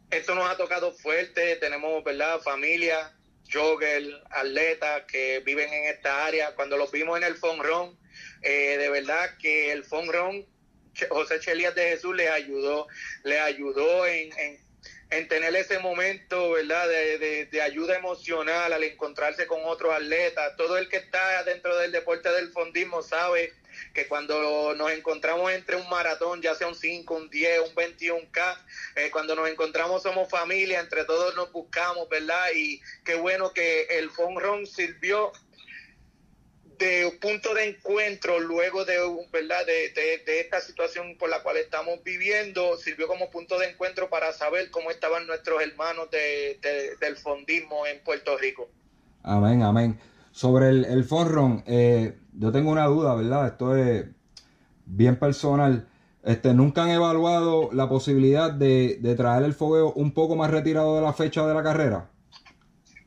esto 0.09 0.35
nos 0.35 0.49
ha 0.49 0.57
tocado 0.57 0.91
fuerte, 0.91 1.55
tenemos, 1.57 2.03
¿verdad? 2.03 2.41
Familia, 2.41 3.13
jogger, 3.51 4.03
atletas 4.31 5.03
que 5.07 5.39
viven 5.39 5.71
en 5.71 5.85
esta 5.85 6.25
área. 6.25 6.55
Cuando 6.55 6.77
los 6.77 6.91
vimos 6.91 7.17
en 7.17 7.23
el 7.23 7.35
Fonrón, 7.35 7.97
eh, 8.41 8.77
de 8.77 8.89
verdad 8.89 9.37
que 9.37 9.71
el 9.71 9.83
Fonrón, 9.85 10.45
José 11.09 11.39
Chelías 11.39 11.75
de 11.75 11.89
Jesús 11.89 12.15
les 12.15 12.29
ayudó, 12.29 12.87
le 13.23 13.39
ayudó 13.39 14.05
en, 14.07 14.31
en, 15.11 15.27
tener 15.27 15.55
ese 15.55 15.79
momento, 15.79 16.51
¿verdad? 16.51 16.87
De, 16.89 17.45
de, 17.45 17.61
ayuda 17.61 17.97
emocional 17.97 18.73
al 18.73 18.83
encontrarse 18.83 19.45
con 19.45 19.59
otros 19.63 19.93
atletas. 19.93 20.55
Todo 20.57 20.77
el 20.77 20.89
que 20.89 20.97
está 20.97 21.43
dentro 21.43 21.77
del 21.77 21.91
deporte 21.91 22.29
del 22.31 22.51
fondismo 22.51 23.01
sabe 23.03 23.53
que 23.93 24.07
cuando 24.07 24.73
nos 24.75 24.91
encontramos 24.91 25.51
entre 25.51 25.75
un 25.75 25.89
maratón, 25.89 26.41
ya 26.41 26.55
sea 26.55 26.67
un 26.67 26.75
5, 26.75 27.15
un 27.15 27.29
10, 27.29 27.69
un 27.69 27.75
21K, 27.75 28.57
eh, 28.95 29.09
cuando 29.11 29.35
nos 29.35 29.49
encontramos 29.49 30.03
somos 30.03 30.29
familia, 30.29 30.79
entre 30.79 31.05
todos 31.05 31.35
nos 31.35 31.51
buscamos, 31.51 32.07
¿verdad? 32.09 32.45
Y 32.55 32.81
qué 33.03 33.15
bueno 33.15 33.53
que 33.53 33.83
el 33.97 34.09
Run 34.09 34.65
sirvió 34.65 35.31
de 36.81 37.15
punto 37.21 37.53
de 37.53 37.65
encuentro 37.65 38.39
luego 38.39 38.85
de, 38.85 38.97
¿verdad? 39.31 39.65
De, 39.65 39.89
de, 40.25 40.39
esta 40.39 40.59
situación 40.61 41.15
por 41.17 41.29
la 41.29 41.43
cual 41.43 41.57
estamos 41.57 42.03
viviendo, 42.03 42.75
sirvió 42.77 43.07
como 43.07 43.29
punto 43.29 43.59
de 43.59 43.69
encuentro 43.69 44.09
para 44.09 44.33
saber 44.33 44.71
cómo 44.71 44.89
estaban 44.89 45.27
nuestros 45.27 45.61
hermanos 45.61 46.09
de, 46.09 46.59
del 46.99 47.17
fondismo 47.17 47.85
en 47.85 48.03
Puerto 48.03 48.35
Rico. 48.37 48.69
Amén, 49.23 49.61
amén. 49.61 50.10
Sobre 50.31 50.69
el, 50.69 50.85
el 50.85 51.05
eh, 51.67 52.17
yo 52.33 52.51
tengo 52.51 52.71
una 52.71 52.85
duda, 52.85 53.15
¿verdad? 53.15 53.47
Esto 53.47 53.75
es 53.75 54.05
bien 54.85 55.17
personal. 55.17 55.87
Este, 56.23 56.53
¿Nunca 56.53 56.83
han 56.83 56.91
evaluado 56.91 57.69
la 57.73 57.89
posibilidad 57.89 58.51
de, 58.51 58.99
traer 59.17 59.43
el 59.43 59.53
fogueo 59.53 59.91
un 59.93 60.13
poco 60.13 60.35
más 60.35 60.51
retirado 60.51 60.95
de 60.95 61.01
la 61.01 61.13
fecha 61.13 61.45
de 61.45 61.53
la 61.53 61.63
carrera? 61.63 62.09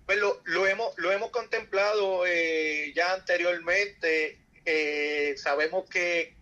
Pues 0.06 0.18
lo, 0.18 0.66
hemos, 0.66 0.92
lo 0.96 1.12
hemos 1.12 1.30
contemplado 1.30 2.26
eh, 2.26 2.92
ya 2.94 3.14
anteriormente. 3.14 4.38
Eh, 4.66 5.34
sabemos 5.36 5.88
que 5.88 6.36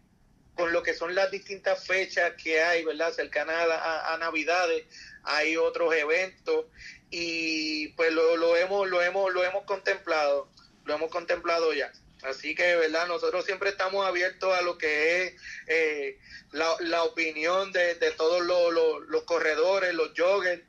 con 0.54 0.72
lo 0.72 0.82
que 0.82 0.94
son 0.94 1.14
las 1.14 1.30
distintas 1.30 1.86
fechas 1.86 2.32
que 2.42 2.62
hay, 2.62 2.84
¿verdad? 2.84 3.12
Cercanas 3.12 3.54
a, 3.70 4.14
a, 4.14 4.18
Navidades, 4.18 4.84
hay 5.24 5.56
otros 5.56 5.94
eventos 5.94 6.66
y 7.10 7.88
pues 7.88 8.12
lo, 8.12 8.36
lo, 8.36 8.56
hemos, 8.56 8.88
lo, 8.88 9.02
hemos, 9.02 9.32
lo 9.32 9.44
hemos 9.44 9.64
contemplado 9.64 10.48
lo 10.84 10.94
hemos 10.94 11.10
contemplado 11.10 11.72
ya. 11.72 11.92
Así 12.22 12.54
que, 12.54 12.76
¿verdad? 12.76 13.08
Nosotros 13.08 13.44
siempre 13.44 13.70
estamos 13.70 14.06
abiertos 14.06 14.52
a 14.56 14.62
lo 14.62 14.78
que 14.78 15.24
es 15.24 15.34
eh, 15.66 16.18
la, 16.52 17.02
opinión 17.02 17.72
de, 17.72 17.96
todos 18.16 18.42
los, 18.44 19.22
corredores, 19.24 19.92
los 19.94 20.12
joggers, 20.16 20.62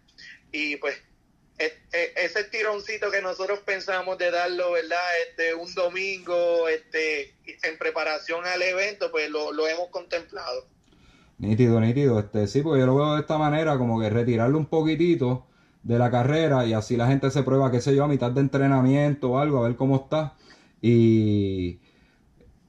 y 0.51 0.77
pues 0.77 0.99
ese 1.57 2.43
tironcito 2.45 3.11
que 3.11 3.21
nosotros 3.21 3.59
pensamos 3.59 4.17
de 4.17 4.31
darlo, 4.31 4.71
¿verdad? 4.71 4.97
Este, 5.27 5.53
un 5.53 5.71
domingo, 5.75 6.67
este, 6.67 7.35
en 7.45 7.77
preparación 7.77 8.45
al 8.45 8.61
evento, 8.61 9.11
pues 9.11 9.29
lo, 9.29 9.51
lo 9.51 9.67
hemos 9.67 9.89
contemplado. 9.89 10.67
Nítido, 11.37 11.79
nítido. 11.79 12.19
Este, 12.19 12.47
sí, 12.47 12.61
porque 12.61 12.79
yo 12.79 12.87
lo 12.87 12.95
veo 12.95 13.13
de 13.13 13.21
esta 13.21 13.37
manera, 13.37 13.77
como 13.77 14.01
que 14.01 14.09
retirarlo 14.09 14.57
un 14.57 14.65
poquitito 14.65 15.45
de 15.83 15.99
la 15.99 16.09
carrera 16.09 16.65
y 16.65 16.73
así 16.73 16.97
la 16.97 17.07
gente 17.07 17.29
se 17.29 17.43
prueba, 17.43 17.69
qué 17.69 17.81
sé 17.81 17.95
yo, 17.95 18.05
a 18.05 18.07
mitad 18.07 18.31
de 18.31 18.41
entrenamiento 18.41 19.31
o 19.31 19.37
algo, 19.39 19.59
a 19.59 19.67
ver 19.67 19.75
cómo 19.75 19.97
está. 19.97 20.35
Y, 20.81 21.79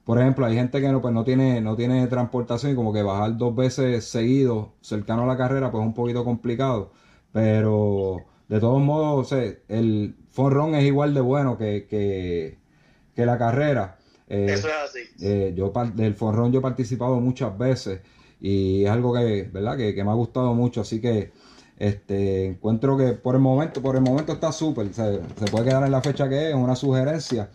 por 0.03 0.19
ejemplo, 0.19 0.45
hay 0.45 0.55
gente 0.55 0.81
que 0.81 0.89
no, 0.89 1.01
pues 1.01 1.13
no 1.13 1.23
tiene, 1.23 1.61
no 1.61 1.75
tiene 1.75 2.05
transportación 2.07 2.73
y 2.73 2.75
como 2.75 2.93
que 2.93 3.01
bajar 3.01 3.37
dos 3.37 3.55
veces 3.55 4.05
seguidos 4.05 4.69
cercano 4.81 5.23
a 5.23 5.27
la 5.27 5.37
carrera, 5.37 5.71
pues 5.71 5.81
es 5.81 5.87
un 5.87 5.93
poquito 5.93 6.23
complicado. 6.23 6.91
Pero, 7.31 8.17
de 8.47 8.59
todos 8.59 8.81
modos, 8.81 9.31
el 9.31 10.15
forrón 10.29 10.75
es 10.75 10.83
igual 10.85 11.13
de 11.13 11.21
bueno 11.21 11.57
que, 11.57 11.87
que, 11.89 13.25
la 13.25 13.37
carrera. 13.37 13.97
Eh, 14.27 14.47
Eso 14.49 14.67
es 14.67 14.73
así. 14.73 14.99
Eh, 15.21 15.53
yo 15.55 15.71
del 15.95 16.15
forrón 16.15 16.51
yo 16.51 16.59
he 16.59 16.61
participado 16.61 17.19
muchas 17.19 17.57
veces 17.57 18.01
y 18.39 18.83
es 18.83 18.89
algo 18.89 19.13
que, 19.13 19.49
¿verdad? 19.51 19.77
Que, 19.77 19.95
que 19.95 20.03
me 20.03 20.11
ha 20.11 20.15
gustado 20.15 20.53
mucho, 20.53 20.81
así 20.81 20.99
que 21.01 21.31
este, 21.77 22.45
encuentro 22.45 22.97
que 22.97 23.13
por 23.13 23.35
el 23.35 23.41
momento, 23.41 23.81
por 23.81 23.95
el 23.95 24.01
momento 24.01 24.33
está 24.33 24.51
súper. 24.51 24.93
Se, 24.93 25.19
puede 25.51 25.65
quedar 25.65 25.83
en 25.83 25.91
la 25.91 26.01
fecha 26.01 26.29
que 26.29 26.49
es, 26.49 26.55
una 26.55 26.75
sugerencia. 26.75 27.49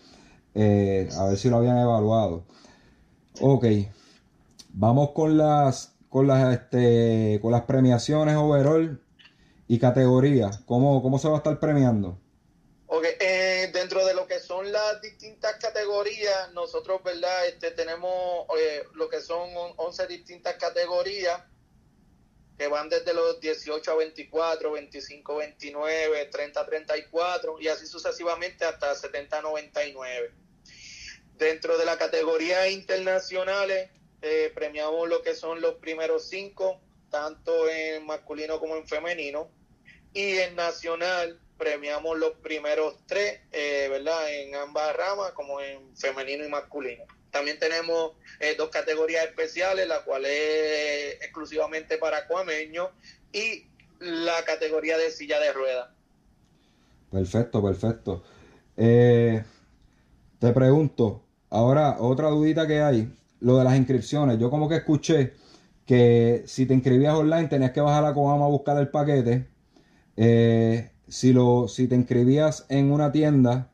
Eh, 0.54 1.08
a 1.16 1.26
ver 1.26 1.38
si 1.38 1.48
lo 1.48 1.56
habían 1.56 1.78
evaluado. 1.78 2.44
Ok. 3.40 3.66
Vamos 4.72 5.10
con 5.12 5.36
las 5.36 5.94
con 6.08 6.26
las 6.26 6.52
este, 6.52 7.38
con 7.40 7.52
las 7.52 7.62
premiaciones 7.62 8.36
overall 8.36 9.00
y 9.68 9.78
categorías. 9.78 10.60
¿Cómo, 10.66 11.02
cómo 11.02 11.18
se 11.18 11.28
va 11.28 11.34
a 11.34 11.38
estar 11.38 11.58
premiando? 11.60 12.18
Ok, 12.88 13.04
eh, 13.20 13.70
dentro 13.72 14.04
de 14.04 14.14
lo 14.14 14.26
que 14.26 14.40
son 14.40 14.72
las 14.72 15.00
distintas 15.00 15.54
categorías, 15.60 16.52
nosotros, 16.52 17.00
¿verdad? 17.04 17.46
Este, 17.46 17.70
tenemos 17.70 18.10
eh, 18.58 18.82
lo 18.94 19.08
que 19.08 19.20
son 19.20 19.48
11 19.76 20.08
distintas 20.08 20.56
categorías 20.56 21.40
que 22.60 22.68
van 22.68 22.90
desde 22.90 23.14
los 23.14 23.40
18 23.40 23.90
a 23.90 23.94
24, 23.94 24.72
25 24.72 25.32
a 25.32 25.36
29, 25.38 26.26
30 26.26 26.60
a 26.60 26.66
34 26.66 27.58
y 27.58 27.68
así 27.68 27.86
sucesivamente 27.86 28.66
hasta 28.66 28.94
70 28.94 29.38
a 29.38 29.40
99. 29.40 30.30
Dentro 31.38 31.78
de 31.78 31.86
la 31.86 31.96
categoría 31.96 32.68
internacionales 32.68 33.88
eh, 34.20 34.52
premiamos 34.54 35.08
lo 35.08 35.22
que 35.22 35.34
son 35.34 35.62
los 35.62 35.76
primeros 35.76 36.28
cinco, 36.28 36.82
tanto 37.08 37.66
en 37.66 38.04
masculino 38.04 38.60
como 38.60 38.76
en 38.76 38.86
femenino. 38.86 39.50
Y 40.12 40.36
en 40.36 40.54
nacional 40.54 41.40
premiamos 41.56 42.18
los 42.18 42.32
primeros 42.40 42.94
tres, 43.06 43.40
eh, 43.52 43.86
¿verdad? 43.88 44.34
En 44.34 44.54
ambas 44.54 44.94
ramas, 44.94 45.32
como 45.32 45.62
en 45.62 45.96
femenino 45.96 46.44
y 46.44 46.48
masculino. 46.50 47.06
También 47.30 47.58
tenemos 47.58 48.12
eh, 48.40 48.54
dos 48.56 48.70
categorías 48.70 49.24
especiales, 49.24 49.86
la 49.86 50.02
cual 50.04 50.24
es 50.26 51.14
exclusivamente 51.22 51.98
para 51.98 52.26
cuameños 52.26 52.88
y 53.32 53.66
la 54.00 54.44
categoría 54.44 54.98
de 54.98 55.10
silla 55.10 55.38
de 55.38 55.52
ruedas. 55.52 55.88
Perfecto, 57.10 57.62
perfecto. 57.62 58.22
Eh, 58.76 59.42
te 60.38 60.52
pregunto, 60.52 61.22
ahora 61.50 61.96
otra 61.98 62.28
dudita 62.28 62.66
que 62.66 62.80
hay, 62.80 63.12
lo 63.40 63.58
de 63.58 63.64
las 63.64 63.76
inscripciones. 63.76 64.38
Yo 64.38 64.50
como 64.50 64.68
que 64.68 64.76
escuché 64.76 65.34
que 65.86 66.44
si 66.46 66.66
te 66.66 66.74
inscribías 66.74 67.14
online 67.14 67.48
tenías 67.48 67.72
que 67.72 67.80
bajar 67.80 68.04
a 68.04 68.14
Coama 68.14 68.44
a 68.44 68.48
buscar 68.48 68.78
el 68.78 68.88
paquete. 68.88 69.48
Eh, 70.16 70.90
si, 71.08 71.32
lo, 71.32 71.66
si 71.68 71.88
te 71.88 71.96
inscribías 71.96 72.66
en 72.68 72.92
una 72.92 73.10
tienda, 73.10 73.69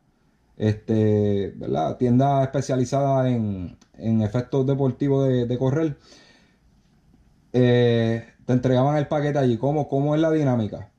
este, 0.56 1.52
¿verdad? 1.56 1.96
Tienda 1.96 2.42
especializada 2.42 3.28
en, 3.28 3.78
efectos 4.22 4.66
deportivos 4.66 5.28
de, 5.28 5.58
correr, 5.58 5.96
eh, 7.52 8.26
te 8.46 8.52
entregaban 8.52 8.96
el 8.96 9.08
paquete 9.08 9.38
allí. 9.38 9.58
¿Cómo, 9.58 9.88
¿Cómo 9.88 10.14
es 10.14 10.20
la 10.20 10.30
dinámica? 10.30 10.92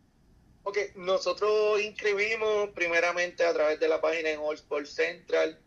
Ok, 0.64 0.78
nosotros 0.96 1.82
inscribimos 1.82 2.70
primeramente 2.76 3.46
a 3.46 3.54
través 3.54 3.80
de 3.80 3.88
la 3.88 4.02
página 4.02 4.32
en 4.32 4.40
All 4.40 4.56
Sports 4.56 4.90
Central. 4.90 5.58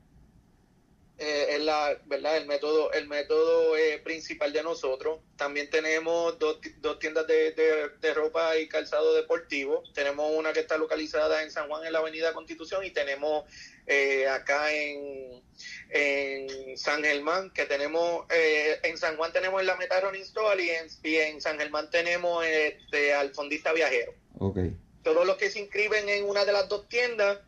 Eh, 1.20 1.56
es 1.56 1.60
la, 1.60 1.96
¿verdad? 2.06 2.38
el 2.38 2.46
método, 2.46 2.90
el 2.92 3.06
método 3.06 3.76
eh, 3.76 4.00
principal 4.02 4.52
de 4.52 4.62
nosotros. 4.62 5.20
También 5.36 5.68
tenemos 5.68 6.38
dos, 6.38 6.58
dos 6.78 6.98
tiendas 6.98 7.26
de, 7.26 7.52
de, 7.52 8.14
ropa 8.14 8.56
y 8.56 8.66
calzado 8.68 9.14
deportivo. 9.14 9.82
Tenemos 9.94 10.32
una 10.34 10.52
que 10.52 10.60
está 10.60 10.78
localizada 10.78 11.42
en 11.42 11.50
San 11.50 11.68
Juan, 11.68 11.86
en 11.86 11.92
la 11.92 11.98
Avenida 11.98 12.32
Constitución, 12.32 12.84
y 12.84 12.90
tenemos 12.90 13.44
eh, 13.86 14.26
acá 14.26 14.72
en, 14.72 15.42
en 15.90 16.78
San 16.78 17.04
Germán, 17.04 17.50
que 17.50 17.66
tenemos, 17.66 18.26
en 18.30 18.96
San 18.96 19.16
Juan 19.16 19.32
tenemos 19.32 19.60
en 19.60 19.66
la 19.66 19.76
Meta 19.76 20.00
Running 20.00 20.22
Store 20.22 20.62
y 20.62 20.70
en, 20.70 20.86
y 21.02 21.16
en 21.16 21.40
San 21.40 21.58
Germán 21.58 21.90
tenemos 21.90 22.44
este, 22.46 23.12
al 23.12 23.34
fondista 23.34 23.72
viajero. 23.72 24.14
Okay 24.38 24.74
todos 25.02 25.26
los 25.26 25.36
que 25.36 25.50
se 25.50 25.60
inscriben 25.60 26.08
en 26.08 26.24
una 26.24 26.44
de 26.44 26.52
las 26.52 26.68
dos 26.68 26.88
tiendas, 26.88 27.38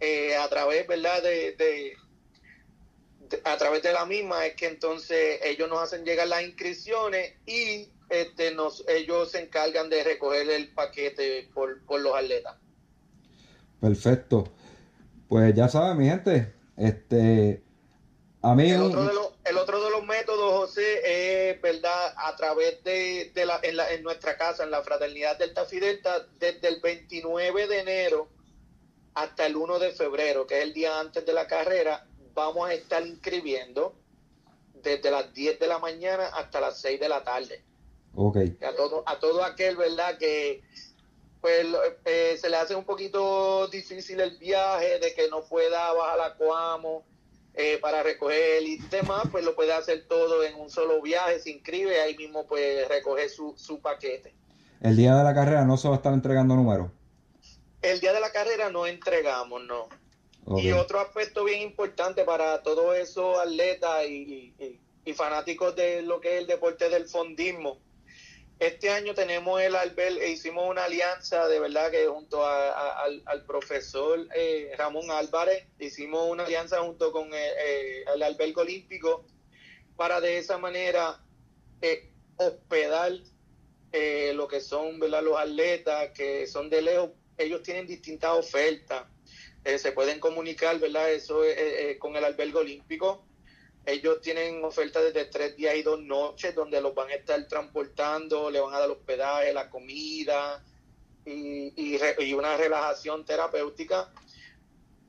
eh, 0.00 0.36
a 0.36 0.48
través, 0.48 0.86
¿verdad? 0.86 1.22
De, 1.22 1.96
a 3.44 3.56
través 3.56 3.82
de 3.82 3.92
la 3.92 4.06
misma 4.06 4.46
es 4.46 4.54
que 4.54 4.66
entonces 4.66 5.40
ellos 5.44 5.68
nos 5.68 5.80
hacen 5.80 6.04
llegar 6.04 6.26
las 6.28 6.42
inscripciones 6.42 7.34
y 7.46 7.88
este, 8.08 8.52
nos, 8.54 8.84
ellos 8.88 9.30
se 9.30 9.40
encargan 9.40 9.88
de 9.88 10.02
recoger 10.02 10.48
el 10.50 10.72
paquete 10.72 11.48
por, 11.54 11.84
por 11.84 12.00
los 12.00 12.14
atletas. 12.14 12.56
Perfecto. 13.80 14.52
Pues 15.28 15.54
ya 15.54 15.68
saben, 15.68 15.96
mi 15.96 16.08
gente, 16.08 16.52
este, 16.76 17.62
a 18.42 18.54
mí 18.54 18.70
el, 18.70 18.80
otro 18.80 19.04
de 19.04 19.14
los, 19.14 19.32
el 19.44 19.58
otro 19.58 19.84
de 19.84 19.90
los 19.90 20.04
métodos, 20.04 20.52
José, 20.52 21.52
es 21.52 21.60
verdad, 21.60 22.14
a 22.16 22.34
través 22.36 22.82
de, 22.82 23.30
la, 23.44 23.60
en, 23.62 23.76
la, 23.76 23.92
en, 23.92 24.02
nuestra 24.02 24.36
casa, 24.36 24.64
en 24.64 24.70
la 24.70 24.82
Fraternidad 24.82 25.38
Delta 25.38 25.64
Fidelta, 25.66 26.26
desde 26.38 26.68
el 26.68 26.80
29 26.80 27.68
de 27.68 27.78
enero 27.80 28.28
hasta 29.14 29.46
el 29.46 29.56
1 29.56 29.78
de 29.78 29.92
febrero, 29.92 30.46
que 30.46 30.58
es 30.58 30.64
el 30.64 30.72
día 30.72 30.98
antes 30.98 31.24
de 31.24 31.32
la 31.32 31.46
carrera, 31.46 32.06
vamos 32.34 32.68
a 32.68 32.74
estar 32.74 33.06
inscribiendo 33.06 33.94
desde 34.82 35.10
las 35.10 35.32
10 35.32 35.58
de 35.58 35.66
la 35.66 35.78
mañana 35.78 36.26
hasta 36.28 36.60
las 36.60 36.80
6 36.80 37.00
de 37.00 37.08
la 37.08 37.22
tarde. 37.22 37.62
Ok. 38.14 38.36
A 38.62 38.74
todo, 38.74 39.02
a 39.06 39.18
todo 39.18 39.44
aquel, 39.44 39.76
¿verdad? 39.76 40.18
Que 40.18 40.62
pues 41.40 41.66
eh, 42.04 42.36
se 42.38 42.50
le 42.50 42.56
hace 42.56 42.74
un 42.74 42.84
poquito 42.84 43.66
difícil 43.68 44.20
el 44.20 44.36
viaje, 44.36 44.98
de 44.98 45.14
que 45.14 45.28
no 45.28 45.42
pueda 45.42 45.92
bajar 45.94 46.20
a 46.20 46.36
Coamo 46.36 47.04
eh, 47.54 47.78
para 47.80 48.02
recoger 48.02 48.62
y 48.62 48.76
demás, 48.76 49.22
pues 49.30 49.44
lo 49.44 49.54
puede 49.56 49.72
hacer 49.72 50.06
todo 50.06 50.44
en 50.44 50.54
un 50.54 50.68
solo 50.68 51.00
viaje, 51.00 51.40
se 51.40 51.50
inscribe, 51.50 52.00
ahí 52.00 52.16
mismo 52.16 52.46
pues 52.46 52.86
recoge 52.88 53.28
su, 53.28 53.54
su 53.56 53.80
paquete. 53.80 54.34
¿El 54.82 54.96
día 54.96 55.14
de 55.16 55.24
la 55.24 55.34
carrera 55.34 55.64
no 55.64 55.76
se 55.76 55.88
va 55.88 55.94
a 55.94 55.96
estar 55.96 56.12
entregando 56.12 56.54
números? 56.56 56.90
El 57.82 58.00
día 58.00 58.12
de 58.12 58.20
la 58.20 58.30
carrera 58.30 58.70
no 58.70 58.86
entregamos, 58.86 59.62
no. 59.64 59.88
Y 60.56 60.72
otro 60.72 61.00
aspecto 61.00 61.44
bien 61.44 61.62
importante 61.62 62.24
para 62.24 62.62
todos 62.62 62.96
esos 62.96 63.38
atletas 63.38 64.06
y, 64.08 64.54
y 65.04 65.12
fanáticos 65.12 65.76
de 65.76 66.02
lo 66.02 66.20
que 66.20 66.34
es 66.34 66.40
el 66.40 66.46
deporte 66.46 66.88
del 66.88 67.06
fondismo, 67.06 67.78
este 68.60 68.90
año 68.90 69.14
tenemos 69.14 69.58
el 69.62 69.74
Albert, 69.74 70.18
e 70.20 70.32
hicimos 70.32 70.68
una 70.68 70.84
alianza 70.84 71.48
de 71.48 71.58
verdad 71.60 71.90
que 71.90 72.06
junto 72.06 72.44
al, 72.44 73.44
profesor 73.46 74.28
eh, 74.36 74.70
Ramón 74.76 75.10
Álvarez, 75.10 75.66
hicimos 75.78 76.30
una 76.30 76.44
alianza 76.44 76.78
junto 76.80 77.10
con 77.10 77.32
eh, 77.32 77.38
eh, 77.38 78.04
el 78.14 78.22
albergue 78.22 78.60
olímpico 78.60 79.24
para 79.96 80.20
de 80.20 80.36
esa 80.36 80.58
manera 80.58 81.24
hospedar 82.36 83.12
lo 84.34 84.46
que 84.46 84.60
son 84.60 85.00
¿verdad? 85.00 85.22
los 85.22 85.38
atletas 85.38 86.10
que 86.10 86.46
son 86.46 86.68
de 86.68 86.82
lejos. 86.82 87.12
Ellos 87.38 87.62
tienen 87.62 87.86
distintas 87.86 88.32
ofertas. 88.32 89.06
Se 89.64 89.92
pueden 89.92 90.20
comunicar, 90.20 90.78
¿verdad? 90.78 91.12
Eso 91.12 91.42
con 91.98 92.16
el 92.16 92.24
albergue 92.24 92.58
olímpico 92.58 93.24
ellos 93.86 94.20
tienen 94.20 94.62
ofertas 94.64 95.02
desde 95.04 95.24
tres 95.26 95.56
días 95.56 95.74
y 95.74 95.82
dos 95.82 96.00
noches 96.00 96.54
donde 96.54 96.80
los 96.80 96.94
van 96.94 97.10
a 97.10 97.14
estar 97.14 97.46
transportando, 97.48 98.50
le 98.50 98.60
van 98.60 98.74
a 98.74 98.80
dar 98.80 98.90
hospedaje, 98.90 99.52
la 99.52 99.70
comida 99.70 100.62
y, 101.24 102.34
una 102.34 102.56
relajación 102.56 103.24
terapéutica 103.24 104.12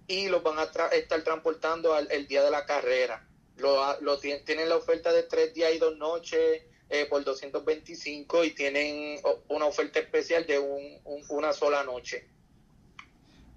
y 0.07 0.27
los 0.29 0.41
van 0.43 0.59
a 0.59 0.63
estar 0.63 1.23
transportando 1.23 1.93
al 1.93 2.11
el 2.11 2.27
día 2.27 2.43
de 2.43 2.51
la 2.51 2.65
carrera. 2.65 3.27
Lo, 3.57 3.99
lo 4.01 4.19
tienen 4.19 4.69
la 4.69 4.77
oferta 4.77 5.11
de 5.13 5.23
tres 5.23 5.53
días 5.53 5.73
y 5.73 5.77
dos 5.77 5.97
noches 5.97 6.63
eh, 6.89 7.05
por 7.05 7.23
225 7.23 8.43
y 8.45 8.51
tienen 8.51 9.21
una 9.49 9.65
oferta 9.65 9.99
especial 9.99 10.45
de 10.47 10.59
un, 10.59 10.99
una 11.29 11.53
sola 11.53 11.83
noche. 11.83 12.27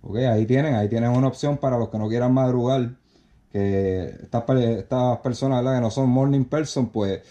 Ok, 0.06 0.16
ahí 0.18 0.44
tienen, 0.44 0.74
ahí 0.74 0.88
tienen 0.88 1.10
una 1.10 1.28
opción 1.28 1.56
para 1.56 1.78
los 1.78 1.88
que 1.88 1.96
no 1.96 2.08
quieran 2.08 2.34
madrugar 2.34 2.90
que 3.50 4.16
estas, 4.22 4.44
personas 5.22 5.64
que 5.64 5.80
no 5.80 5.90
son 5.90 6.10
morning 6.10 6.44
person, 6.44 6.90
pues 6.90 7.22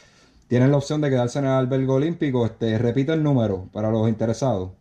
tienen 0.48 0.72
la 0.72 0.78
opción 0.78 1.00
de 1.00 1.10
quedarse 1.12 1.38
en 1.38 1.46
el 1.46 1.52
albergue 1.52 1.92
olímpico. 1.92 2.46
Este, 2.46 2.80
repite 2.80 3.14
el 3.14 3.22
número 3.22 3.68
para 3.72 3.92
los 3.92 4.10
interesados. 4.10 4.72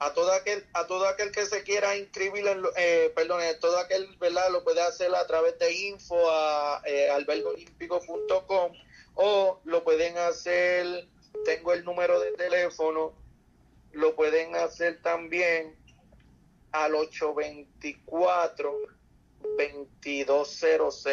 A 0.00 0.12
todo 0.12 0.32
aquel, 0.32 0.64
a 0.72 0.86
todo 0.88 1.06
aquel 1.06 1.30
que 1.30 1.46
se 1.46 1.62
quiera 1.62 1.96
inscribir, 1.96 2.44
eh, 2.76 3.12
perdón, 3.14 3.40
todo 3.60 3.78
aquel, 3.78 4.08
¿verdad? 4.18 4.50
Lo 4.50 4.64
puede 4.64 4.82
hacer 4.82 5.14
a 5.14 5.24
través 5.26 5.56
de 5.60 5.72
info 5.72 6.16
a 6.30 6.82
eh, 6.84 7.10
albergoolímpico.com 7.10 8.72
o 9.14 9.60
lo 9.64 9.84
pueden 9.84 10.18
hacer, 10.18 11.06
tengo 11.44 11.72
el 11.72 11.84
número 11.84 12.18
de 12.18 12.32
teléfono, 12.32 13.12
lo 13.92 14.16
pueden 14.16 14.56
hacer 14.56 15.00
también 15.00 15.83
al 16.74 16.94
824 16.96 18.74
2200. 19.56 21.06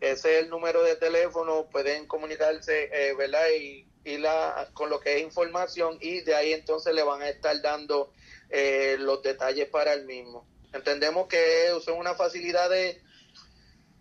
Ese 0.00 0.10
es 0.10 0.24
el 0.24 0.48
número 0.48 0.82
de 0.82 0.94
teléfono, 0.96 1.68
pueden 1.68 2.06
comunicarse, 2.06 2.88
eh, 2.92 3.14
¿verdad? 3.14 3.44
Y, 3.60 3.86
y 4.04 4.18
la, 4.18 4.70
con 4.74 4.90
lo 4.90 5.00
que 5.00 5.16
es 5.16 5.22
información 5.22 5.98
y 6.00 6.20
de 6.20 6.36
ahí 6.36 6.52
entonces 6.52 6.94
le 6.94 7.02
van 7.02 7.20
a 7.20 7.28
estar 7.28 7.60
dando 7.60 8.12
eh, 8.48 8.96
los 8.98 9.22
detalles 9.22 9.68
para 9.68 9.92
el 9.92 10.06
mismo. 10.06 10.46
Entendemos 10.72 11.26
que 11.26 11.68
son 11.84 11.98
una 11.98 12.14
facilidad 12.14 12.70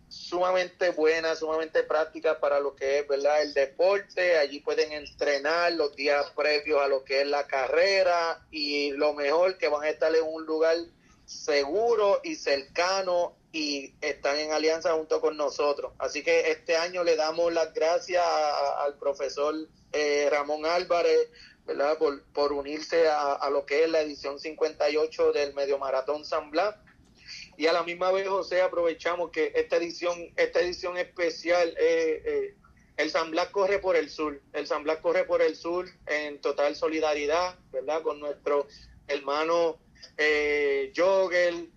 sumamente 0.09 0.89
buena, 0.89 1.35
sumamente 1.35 1.83
práctica 1.83 2.39
para 2.39 2.59
lo 2.59 2.75
que 2.75 2.99
es, 2.99 3.07
¿verdad? 3.07 3.41
El 3.41 3.53
deporte, 3.53 4.37
allí 4.37 4.59
pueden 4.59 4.91
entrenar 4.91 5.71
los 5.73 5.95
días 5.95 6.31
previos 6.35 6.81
a 6.81 6.87
lo 6.87 7.03
que 7.03 7.21
es 7.21 7.27
la 7.27 7.47
carrera 7.47 8.45
y 8.51 8.91
lo 8.91 9.13
mejor 9.13 9.57
que 9.57 9.69
van 9.69 9.83
a 9.83 9.89
estar 9.89 10.13
en 10.15 10.25
un 10.25 10.45
lugar 10.45 10.75
seguro 11.25 12.19
y 12.23 12.35
cercano 12.35 13.35
y 13.51 13.93
están 14.01 14.37
en 14.37 14.51
alianza 14.51 14.93
junto 14.93 15.21
con 15.21 15.37
nosotros. 15.37 15.93
Así 15.99 16.23
que 16.23 16.51
este 16.51 16.75
año 16.75 17.03
le 17.03 17.15
damos 17.15 17.53
las 17.53 17.73
gracias 17.73 18.23
al 18.79 18.95
profesor 18.97 19.55
eh, 19.91 20.27
Ramón 20.31 20.65
Álvarez, 20.65 21.29
¿verdad? 21.65 21.97
Por, 21.97 22.53
unirse 22.53 23.07
a, 23.07 23.47
lo 23.51 23.65
que 23.65 23.83
es 23.83 23.89
la 23.89 24.01
edición 24.01 24.39
58 24.39 25.31
del 25.31 25.53
Medio 25.53 25.77
Maratón 25.77 26.25
San 26.25 26.49
Blas. 26.49 26.75
Y 27.59 27.67
a 27.67 27.73
la 27.73 27.83
misma 27.83 28.09
vez, 28.13 28.25
José, 28.25 28.61
aprovechamos 28.61 29.31
que 29.31 29.51
esta 29.53 29.75
edición, 29.75 30.31
esta 30.37 30.61
edición 30.61 30.95
especial, 30.95 31.75
eh, 31.77 32.23
eh, 32.25 32.55
el 32.95 33.11
San 33.11 33.31
Blas 33.31 33.49
corre 33.49 33.79
por 33.79 33.97
el 33.97 34.09
sur, 34.09 34.41
el 34.53 34.65
San 34.65 34.83
Blas 34.83 34.99
corre 35.01 35.25
por 35.25 35.41
el 35.41 35.57
sur 35.57 35.89
en 36.07 36.39
total 36.39 36.77
solidaridad, 36.77 37.59
¿verdad? 37.73 38.01
Con 38.01 38.21
nuestro 38.21 38.65
hermano 39.09 39.77
eh, 40.17 40.93
Jogel, 40.95 41.69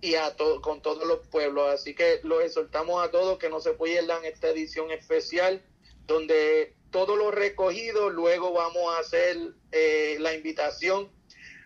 y 0.00 0.16
a 0.16 0.34
con 0.60 0.82
todos 0.82 1.06
los 1.06 1.24
pueblos. 1.28 1.72
Así 1.72 1.94
que 1.94 2.18
los 2.24 2.42
exhortamos 2.42 3.00
a 3.00 3.12
todos 3.12 3.38
que 3.38 3.48
no 3.48 3.60
se 3.60 3.74
pierdan 3.74 4.24
esta 4.24 4.48
edición 4.48 4.90
especial 4.90 5.62
donde 6.08 6.74
todo 6.90 7.14
lo 7.14 7.30
recogido, 7.30 8.10
luego 8.10 8.52
vamos 8.52 8.92
a 8.92 8.98
hacer 8.98 9.36
eh, 9.70 10.16
la 10.18 10.34
invitación 10.34 11.16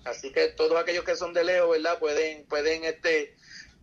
Así 0.05 0.31
que 0.31 0.47
todos 0.49 0.81
aquellos 0.81 1.03
que 1.03 1.15
son 1.15 1.33
de 1.33 1.43
lejos, 1.43 1.69
¿verdad? 1.69 1.99
Pueden, 1.99 2.45
pueden 2.45 2.83
este, 2.83 3.35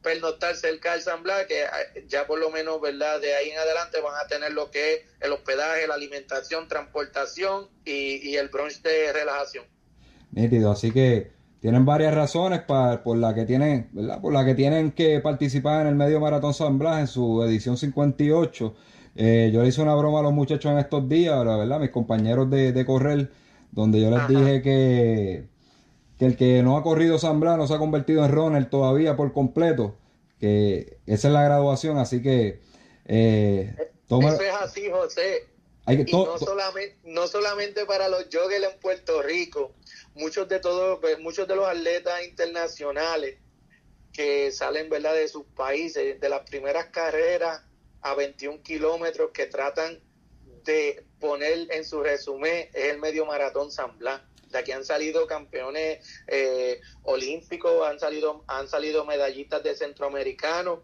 pernoctar 0.02 0.56
cerca 0.56 0.92
del 0.92 1.02
San 1.02 1.22
Blas, 1.22 1.46
que 1.46 1.62
eh, 1.62 2.04
ya 2.08 2.26
por 2.26 2.38
lo 2.38 2.50
menos, 2.50 2.80
¿verdad? 2.80 3.20
De 3.20 3.34
ahí 3.34 3.50
en 3.50 3.58
adelante 3.58 4.00
van 4.00 4.14
a 4.22 4.26
tener 4.26 4.52
lo 4.52 4.70
que 4.70 4.94
es 4.94 5.00
el 5.20 5.32
hospedaje, 5.32 5.86
la 5.86 5.94
alimentación, 5.94 6.68
transportación 6.68 7.68
y, 7.84 8.36
el 8.36 8.48
brunch 8.48 8.82
de 8.82 9.12
relajación. 9.12 9.64
Nítido, 10.32 10.72
así 10.72 10.90
que 10.90 11.30
tienen 11.62 11.86
varias 11.86 12.14
razones 12.14 12.60
para, 12.60 13.02
por 13.02 13.16
la 13.16 13.34
que 13.34 13.46
tienen, 13.46 13.88
¿verdad? 13.92 14.20
Por 14.20 14.34
la 14.34 14.44
que 14.44 14.54
tienen 14.54 14.92
que 14.92 15.20
participar 15.20 15.82
en 15.82 15.86
el 15.86 15.94
medio 15.94 16.20
maratón 16.20 16.52
San 16.52 16.78
Blas 16.78 17.00
en 17.00 17.06
su 17.06 17.42
edición 17.42 17.78
58. 17.78 18.74
Eh, 19.16 19.50
yo 19.54 19.62
le 19.62 19.68
hice 19.68 19.80
una 19.80 19.94
broma 19.94 20.18
a 20.20 20.22
los 20.22 20.34
muchachos 20.34 20.70
en 20.70 20.78
estos 20.78 21.08
días, 21.08 21.42
¿verdad? 21.44 21.80
Mis 21.80 21.90
compañeros 21.90 22.50
de, 22.50 22.72
de 22.72 22.84
correr, 22.84 23.30
donde 23.70 24.00
yo 24.02 24.10
les 24.10 24.28
dije 24.28 24.60
que 24.60 25.52
que 26.18 26.26
el 26.26 26.36
que 26.36 26.62
no 26.62 26.76
ha 26.76 26.82
corrido 26.84 27.18
San 27.18 27.40
Blas 27.40 27.58
no 27.58 27.66
se 27.66 27.74
ha 27.74 27.78
convertido 27.78 28.24
en 28.24 28.30
runner 28.30 28.70
todavía 28.70 29.16
por 29.16 29.32
completo, 29.32 29.96
que 30.38 30.98
esa 31.06 31.28
es 31.28 31.34
la 31.34 31.42
graduación, 31.42 31.98
así 31.98 32.22
que... 32.22 32.60
Eh, 33.06 33.74
Eso 34.08 34.42
es 34.42 34.54
así, 34.60 34.90
José. 34.90 35.48
y 35.88 35.96
no, 36.12 36.38
solamente, 36.38 36.96
no 37.04 37.26
solamente 37.26 37.86
para 37.86 38.08
los 38.08 38.28
joggers 38.32 38.72
en 38.72 38.80
Puerto 38.80 39.22
Rico, 39.22 39.72
muchos 40.14 40.48
de 40.48 40.60
todos, 40.60 40.98
pues, 41.00 41.18
muchos 41.18 41.46
de 41.48 41.56
los 41.56 41.66
atletas 41.66 42.24
internacionales 42.24 43.38
que 44.12 44.52
salen 44.52 44.88
¿verdad? 44.90 45.14
de 45.14 45.28
sus 45.28 45.44
países, 45.46 46.20
de 46.20 46.28
las 46.28 46.48
primeras 46.48 46.86
carreras 46.86 47.62
a 48.02 48.14
21 48.14 48.62
kilómetros 48.62 49.30
que 49.32 49.46
tratan 49.46 50.00
de 50.64 51.04
poner 51.18 51.72
en 51.72 51.84
su 51.84 52.02
resumen 52.02 52.68
es 52.72 52.84
el 52.92 52.98
medio 52.98 53.26
maratón 53.26 53.70
San 53.70 53.98
Blas 53.98 54.20
de 54.52 54.58
aquí 54.58 54.70
han 54.70 54.84
salido 54.84 55.26
campeones 55.26 56.06
eh, 56.28 56.80
olímpicos, 57.02 57.86
han 57.86 57.98
salido, 57.98 58.44
han 58.46 58.68
salido 58.68 59.04
medallistas 59.04 59.62
de 59.62 59.74
centroamericano, 59.74 60.82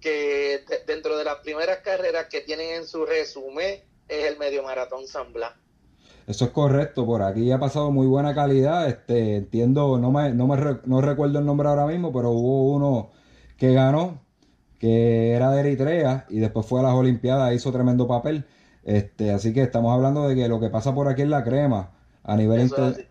que 0.00 0.64
dentro 0.86 1.16
de 1.16 1.24
las 1.24 1.36
primeras 1.36 1.78
carreras 1.78 2.26
que 2.26 2.42
tienen 2.42 2.74
en 2.74 2.86
su 2.86 3.06
resumen 3.06 3.82
es 4.08 4.24
el 4.24 4.36
medio 4.36 4.62
maratón 4.62 5.06
San 5.08 5.32
Blas. 5.32 5.54
Eso 6.26 6.46
es 6.46 6.50
correcto, 6.52 7.04
por 7.04 7.22
aquí 7.22 7.52
ha 7.52 7.58
pasado 7.58 7.90
muy 7.90 8.06
buena 8.06 8.34
calidad, 8.34 8.88
este, 8.88 9.36
entiendo, 9.36 9.98
no 9.98 10.10
me, 10.10 10.32
no 10.32 10.46
me 10.46 10.56
no 10.86 11.00
recuerdo 11.02 11.38
el 11.38 11.44
nombre 11.44 11.68
ahora 11.68 11.86
mismo, 11.86 12.12
pero 12.12 12.30
hubo 12.30 12.74
uno 12.74 13.10
que 13.58 13.74
ganó, 13.74 14.22
que 14.78 15.32
era 15.32 15.50
de 15.50 15.60
Eritrea, 15.60 16.26
y 16.30 16.38
después 16.38 16.66
fue 16.66 16.80
a 16.80 16.84
las 16.84 16.94
Olimpiadas, 16.94 17.54
hizo 17.54 17.72
tremendo 17.72 18.06
papel. 18.08 18.46
Este, 18.84 19.32
así 19.32 19.52
que 19.52 19.62
estamos 19.62 19.92
hablando 19.94 20.28
de 20.28 20.34
que 20.34 20.48
lo 20.48 20.60
que 20.60 20.70
pasa 20.70 20.94
por 20.94 21.08
aquí 21.08 21.22
es 21.22 21.28
la 21.28 21.42
crema 21.44 21.92
a 22.22 22.36
nivel, 22.36 22.70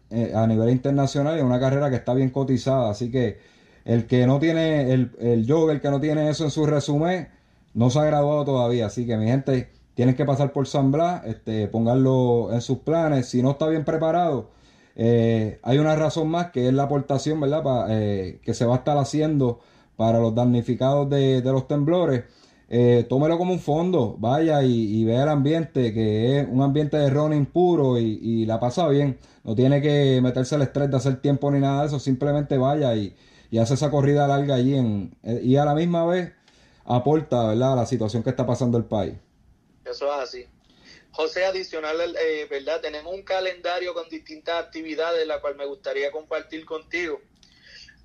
eh, 0.09 0.33
a 0.35 0.45
nivel 0.47 0.69
internacional 0.69 1.35
y 1.35 1.39
es 1.39 1.43
una 1.43 1.59
carrera 1.59 1.89
que 1.89 1.95
está 1.97 2.13
bien 2.13 2.29
cotizada. 2.29 2.89
Así 2.91 3.11
que 3.11 3.39
el 3.85 4.07
que 4.07 4.27
no 4.27 4.39
tiene, 4.39 4.91
el, 4.93 5.11
el 5.19 5.49
el 5.49 5.81
que 5.81 5.89
no 5.89 5.99
tiene 5.99 6.29
eso 6.29 6.43
en 6.45 6.51
su 6.51 6.65
resumen, 6.65 7.29
no 7.73 7.89
se 7.89 7.99
ha 7.99 8.05
graduado 8.05 8.45
todavía. 8.45 8.87
Así 8.87 9.05
que 9.07 9.17
mi 9.17 9.27
gente, 9.27 9.71
tienen 9.95 10.15
que 10.15 10.25
pasar 10.25 10.51
por 10.51 10.67
San 10.67 10.91
Blas, 10.91 11.25
este, 11.25 11.67
pónganlo 11.67 12.51
en 12.51 12.61
sus 12.61 12.79
planes. 12.79 13.27
Si 13.27 13.41
no 13.41 13.51
está 13.51 13.67
bien 13.67 13.85
preparado, 13.85 14.49
eh, 14.95 15.59
hay 15.63 15.77
una 15.79 15.95
razón 15.95 16.29
más 16.29 16.51
que 16.51 16.67
es 16.67 16.73
la 16.73 16.83
aportación, 16.83 17.39
¿verdad? 17.39 17.87
Eh, 17.89 18.39
que 18.43 18.53
se 18.53 18.65
va 18.65 18.75
a 18.75 18.77
estar 18.77 18.97
haciendo 18.97 19.59
para 19.95 20.19
los 20.19 20.33
damnificados 20.35 21.09
de, 21.09 21.41
los 21.43 21.67
temblores 21.67 22.23
eh, 22.69 23.05
tómelo 23.07 23.37
como 23.37 23.53
un 23.53 23.59
fondo, 23.59 24.15
vaya 24.17 24.63
y, 24.63 25.03
vea 25.05 25.23
el 25.23 25.29
ambiente, 25.29 25.93
que 25.93 26.39
es 26.39 26.47
un 26.49 26.61
ambiente 26.63 26.97
de 26.97 27.09
running 27.09 27.45
puro 27.45 27.99
y, 27.99 28.45
la 28.47 28.59
pasa 28.59 28.87
bien. 28.87 29.19
No 29.43 29.53
tiene 29.55 29.81
que 29.81 30.19
meterse 30.23 30.55
el 30.55 30.63
estrés 30.63 30.89
de 30.89 30.97
hacer 30.97 31.21
tiempo 31.21 31.51
ni 31.51 31.59
nada 31.59 31.81
de 31.81 31.87
eso, 31.87 31.99
simplemente 31.99 32.57
vaya 32.57 32.95
y, 32.95 33.15
hace 33.59 33.75
esa 33.75 33.91
corrida 33.91 34.27
larga 34.27 34.55
allí 34.55 34.75
y 35.43 35.55
a 35.57 35.65
la 35.65 35.75
misma 35.75 36.05
vez 36.05 36.31
aporta 36.85 37.49
¿verdad? 37.49 37.73
a 37.73 37.75
la 37.75 37.85
situación 37.85 38.23
que 38.23 38.31
está 38.31 38.47
pasando 38.47 38.79
el 38.79 38.85
país. 38.85 39.13
Eso 39.93 40.07
es 40.07 40.19
así. 40.19 40.47
José, 41.11 41.45
adicional, 41.45 42.15
eh, 42.19 42.47
¿verdad? 42.49 42.81
Tenemos 42.81 43.13
un 43.13 43.21
calendario 43.21 43.93
con 43.93 44.09
distintas 44.09 44.65
actividades, 44.65 45.27
la 45.27 45.39
cual 45.39 45.55
me 45.55 45.67
gustaría 45.67 46.11
compartir 46.11 46.65
contigo. 46.65 47.21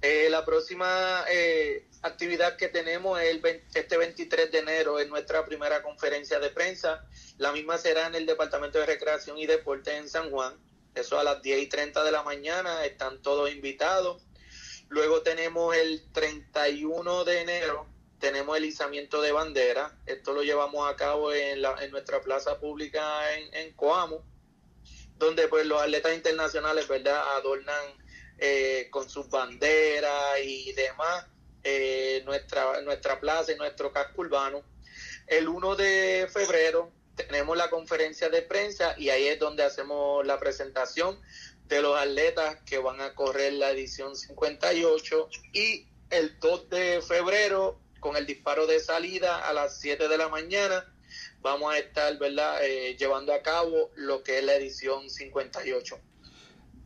Eh, 0.02 0.28
la 0.30 0.44
próxima 0.44 1.24
eh, 1.30 1.88
actividad 2.02 2.56
que 2.56 2.68
tenemos 2.68 3.18
es 3.20 3.30
el 3.30 3.62
este 3.74 3.96
23 3.96 4.52
de 4.52 4.58
enero, 4.58 4.98
es 4.98 5.08
nuestra 5.08 5.46
primera 5.46 5.82
conferencia 5.82 6.38
de 6.38 6.50
prensa. 6.50 7.06
La 7.38 7.52
misma 7.52 7.78
será 7.78 8.06
en 8.06 8.14
el 8.14 8.26
Departamento 8.26 8.78
de 8.78 8.84
Recreación 8.84 9.38
y 9.38 9.46
Deporte 9.46 9.96
en 9.96 10.10
San 10.10 10.30
Juan. 10.30 10.54
Eso 10.94 11.18
a 11.18 11.24
las 11.24 11.40
10 11.40 11.62
y 11.62 11.66
30 11.68 12.04
de 12.04 12.12
la 12.12 12.22
mañana, 12.22 12.84
están 12.84 13.22
todos 13.22 13.50
invitados. 13.50 14.22
Luego 14.90 15.22
tenemos 15.22 15.74
el 15.74 16.02
31 16.12 17.24
de 17.24 17.40
enero, 17.40 17.86
tenemos 18.18 18.56
el 18.56 18.64
izamiento 18.64 19.20
de 19.22 19.32
bandera. 19.32 19.96
Esto 20.06 20.32
lo 20.32 20.42
llevamos 20.42 20.90
a 20.90 20.96
cabo 20.96 21.32
en, 21.32 21.62
la, 21.62 21.76
en 21.82 21.90
nuestra 21.90 22.20
plaza 22.20 22.58
pública 22.58 23.32
en, 23.34 23.54
en 23.54 23.72
Coamo, 23.74 24.24
donde 25.16 25.48
pues 25.48 25.66
los 25.66 25.80
atletas 25.80 26.14
internacionales, 26.14 26.88
¿verdad?, 26.88 27.20
adornan 27.36 27.84
eh, 28.38 28.88
con 28.90 29.08
sus 29.08 29.28
banderas 29.28 30.38
y 30.44 30.72
demás, 30.72 31.26
eh, 31.64 32.22
nuestra, 32.24 32.80
nuestra 32.82 33.18
plaza 33.20 33.52
y 33.52 33.56
nuestro 33.56 33.92
casco 33.92 34.20
urbano. 34.22 34.62
El 35.26 35.48
1 35.48 35.76
de 35.76 36.28
febrero 36.32 36.92
tenemos 37.16 37.56
la 37.56 37.68
conferencia 37.68 38.28
de 38.28 38.42
prensa 38.42 38.94
y 38.96 39.10
ahí 39.10 39.26
es 39.26 39.38
donde 39.38 39.64
hacemos 39.64 40.24
la 40.24 40.38
presentación 40.38 41.20
de 41.66 41.82
los 41.82 41.98
atletas 41.98 42.58
que 42.64 42.78
van 42.78 43.00
a 43.00 43.14
correr 43.14 43.52
la 43.54 43.70
edición 43.70 44.16
58 44.16 45.28
y 45.52 45.86
el 46.10 46.38
2 46.38 46.70
de 46.70 47.02
febrero 47.02 47.78
con 48.00 48.16
el 48.16 48.26
disparo 48.26 48.66
de 48.66 48.80
salida 48.80 49.48
a 49.48 49.52
las 49.52 49.78
7 49.80 50.08
de 50.08 50.18
la 50.18 50.28
mañana 50.28 50.84
vamos 51.42 51.72
a 51.72 51.78
estar 51.78 52.18
¿verdad? 52.18 52.56
Eh, 52.64 52.96
llevando 52.98 53.32
a 53.32 53.42
cabo 53.42 53.90
lo 53.96 54.22
que 54.22 54.38
es 54.38 54.44
la 54.44 54.54
edición 54.54 55.08
58. 55.08 55.96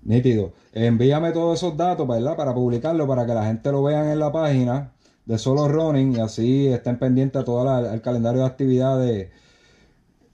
Nítido. 0.04 0.52
Envíame 0.72 1.32
todos 1.32 1.58
esos 1.58 1.76
datos, 1.76 2.08
¿verdad? 2.08 2.36
Para 2.36 2.52
publicarlo, 2.52 3.06
para 3.06 3.24
que 3.24 3.34
la 3.34 3.46
gente 3.46 3.70
lo 3.70 3.82
vean 3.82 4.08
en 4.08 4.18
la 4.18 4.32
página 4.32 4.92
de 5.24 5.38
Solo 5.38 5.68
Running 5.68 6.16
y 6.16 6.20
así 6.20 6.66
estén 6.68 6.98
pendientes 6.98 7.40
a 7.40 7.44
todo 7.44 7.92
el 7.92 8.02
calendario 8.02 8.40
de 8.40 8.46
actividades 8.46 9.30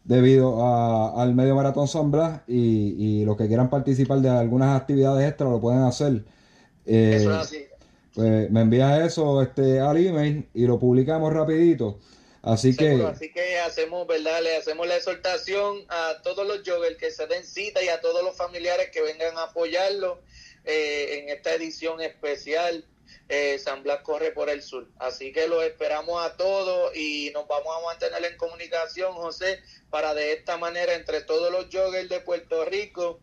debido 0.04 1.18
al 1.18 1.34
medio 1.34 1.54
maratón 1.54 1.86
San 1.86 2.10
Blas 2.10 2.40
y, 2.46 2.94
y, 2.96 3.24
los 3.26 3.36
que 3.36 3.46
quieran 3.46 3.68
participar 3.68 4.20
de 4.20 4.30
algunas 4.30 4.80
actividades 4.80 5.28
extras 5.28 5.50
lo 5.50 5.60
pueden 5.60 5.82
hacer. 5.82 6.24
Eh, 6.86 7.16
eso 7.16 7.30
es 7.30 7.36
así. 7.36 7.67
Pues 8.18 8.50
me 8.50 8.62
envías 8.62 9.06
eso 9.06 9.40
este, 9.40 9.78
al 9.78 9.96
email 9.96 10.48
y 10.52 10.66
lo 10.66 10.76
publicamos 10.76 11.32
rapidito. 11.32 12.00
Así 12.42 12.74
que, 12.74 13.00
así 13.04 13.30
que 13.30 13.60
hacemos, 13.60 14.08
¿verdad? 14.08 14.42
Le 14.42 14.56
hacemos 14.56 14.88
la 14.88 14.96
exhortación 14.96 15.84
a 15.88 16.20
todos 16.24 16.44
los 16.44 16.62
joggers 16.66 16.96
que 16.96 17.12
se 17.12 17.28
den 17.28 17.44
cita 17.44 17.80
y 17.80 17.86
a 17.86 18.00
todos 18.00 18.24
los 18.24 18.36
familiares 18.36 18.90
que 18.92 19.02
vengan 19.02 19.38
a 19.38 19.44
apoyarlo 19.44 20.20
eh, 20.64 21.20
en 21.20 21.28
esta 21.28 21.54
edición 21.54 22.00
especial. 22.00 22.84
Eh, 23.28 23.56
San 23.60 23.84
Blas 23.84 24.00
corre 24.00 24.32
por 24.32 24.50
el 24.50 24.62
sur. 24.62 24.88
Así 24.98 25.32
que 25.32 25.46
los 25.46 25.62
esperamos 25.62 26.20
a 26.20 26.36
todos 26.36 26.96
y 26.96 27.30
nos 27.34 27.46
vamos 27.46 27.72
a 27.78 27.86
mantener 27.86 28.32
en 28.32 28.36
comunicación, 28.36 29.12
José, 29.12 29.60
para 29.90 30.12
de 30.14 30.32
esta 30.32 30.56
manera 30.56 30.92
entre 30.94 31.20
todos 31.20 31.52
los 31.52 31.66
joggers 31.72 32.08
de 32.08 32.18
Puerto 32.18 32.64
Rico, 32.64 33.20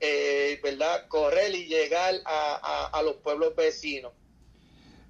eh, 0.00 0.60
¿verdad? 0.62 1.08
Correr 1.08 1.54
y 1.54 1.64
llegar 1.64 2.14
a 2.26 3.00
los 3.02 3.14
pueblos 3.22 3.56
vecinos. 3.56 4.12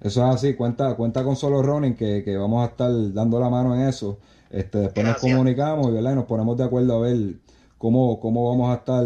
Eso 0.05 0.23
es 0.23 0.35
así, 0.35 0.53
cuenta, 0.53 0.95
cuenta 0.95 1.23
con 1.23 1.35
Solo 1.35 1.63
Running 1.63 1.95
que, 1.95 2.23
que 2.23 2.37
vamos 2.37 2.61
a 2.61 2.69
estar 2.69 2.91
dando 3.11 3.39
la 3.39 3.49
mano 3.49 3.73
en 3.73 3.89
eso. 3.89 4.19
Este, 4.51 4.77
después 4.77 5.03
nos 5.03 5.17
comunicamos 5.17 5.91
¿verdad? 5.91 6.11
y 6.11 6.15
nos 6.15 6.25
ponemos 6.25 6.55
de 6.55 6.63
acuerdo 6.63 6.97
a 6.97 6.99
ver 6.99 7.37
cómo, 7.79 8.19
cómo 8.19 8.47
vamos 8.47 8.69
a 8.69 8.75
estar 8.75 9.03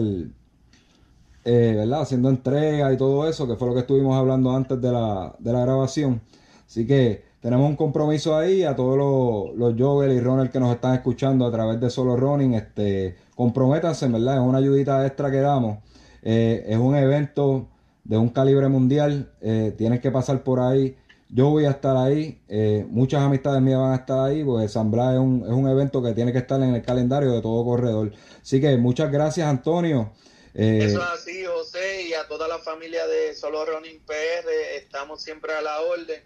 eh, 1.45 1.73
¿verdad? 1.77 2.01
haciendo 2.01 2.27
entrega 2.27 2.91
y 2.91 2.97
todo 2.97 3.29
eso, 3.29 3.47
que 3.47 3.55
fue 3.55 3.69
lo 3.69 3.75
que 3.75 3.79
estuvimos 3.79 4.17
hablando 4.17 4.51
antes 4.51 4.81
de 4.81 4.91
la, 4.91 5.33
de 5.39 5.53
la 5.53 5.61
grabación. 5.61 6.19
Así 6.67 6.85
que 6.85 7.23
tenemos 7.39 7.69
un 7.69 7.77
compromiso 7.77 8.35
ahí 8.35 8.63
a 8.63 8.75
todos 8.75 8.97
los, 8.97 9.57
los 9.57 9.81
joggers 9.81 10.13
y 10.13 10.19
runners 10.19 10.51
que 10.51 10.59
nos 10.59 10.75
están 10.75 10.95
escuchando 10.95 11.45
a 11.45 11.51
través 11.51 11.79
de 11.79 11.89
Solo 11.89 12.17
Running. 12.17 12.55
Este, 12.55 13.15
comprométanse, 13.35 14.05
¿verdad? 14.09 14.35
Es 14.35 14.41
una 14.41 14.57
ayudita 14.57 15.05
extra 15.05 15.31
que 15.31 15.39
damos. 15.39 15.77
Eh, 16.23 16.65
es 16.67 16.77
un 16.77 16.93
evento 16.97 17.67
de 18.09 18.17
un 18.17 18.29
calibre 18.29 18.67
mundial. 18.67 19.31
Eh, 19.39 19.71
tienes 19.77 20.01
que 20.01 20.09
pasar 20.09 20.43
por 20.43 20.59
ahí. 20.59 20.97
Yo 21.29 21.51
voy 21.51 21.65
a 21.65 21.69
estar 21.69 21.95
ahí. 21.95 22.41
Eh, 22.49 22.83
muchas 22.89 23.21
amistades 23.21 23.61
mías 23.61 23.79
van 23.79 23.91
a 23.91 23.97
estar 23.97 24.19
ahí. 24.19 24.43
Porque 24.43 24.67
San 24.67 24.89
Blas 24.89 25.13
es 25.13 25.19
un, 25.19 25.43
es 25.45 25.51
un 25.51 25.69
evento 25.69 26.01
que 26.01 26.13
tiene 26.13 26.33
que 26.33 26.39
estar 26.39 26.59
en 26.59 26.73
el 26.73 26.81
calendario 26.81 27.31
de 27.31 27.39
todo 27.39 27.63
corredor. 27.63 28.11
Así 28.41 28.59
que 28.59 28.75
muchas 28.77 29.11
gracias, 29.11 29.47
Antonio. 29.47 30.11
Eso 30.55 30.97
es 30.97 31.09
así, 31.13 31.45
José, 31.45 32.07
y 32.09 32.13
a 32.15 32.27
toda 32.27 32.47
la 32.47 32.57
familia 32.57 33.05
de 33.05 33.35
Solo 33.35 33.63
Running 33.63 33.99
PR. 34.07 34.49
Estamos 34.75 35.21
siempre 35.21 35.53
a 35.53 35.61
la 35.61 35.79
orden 35.81 36.23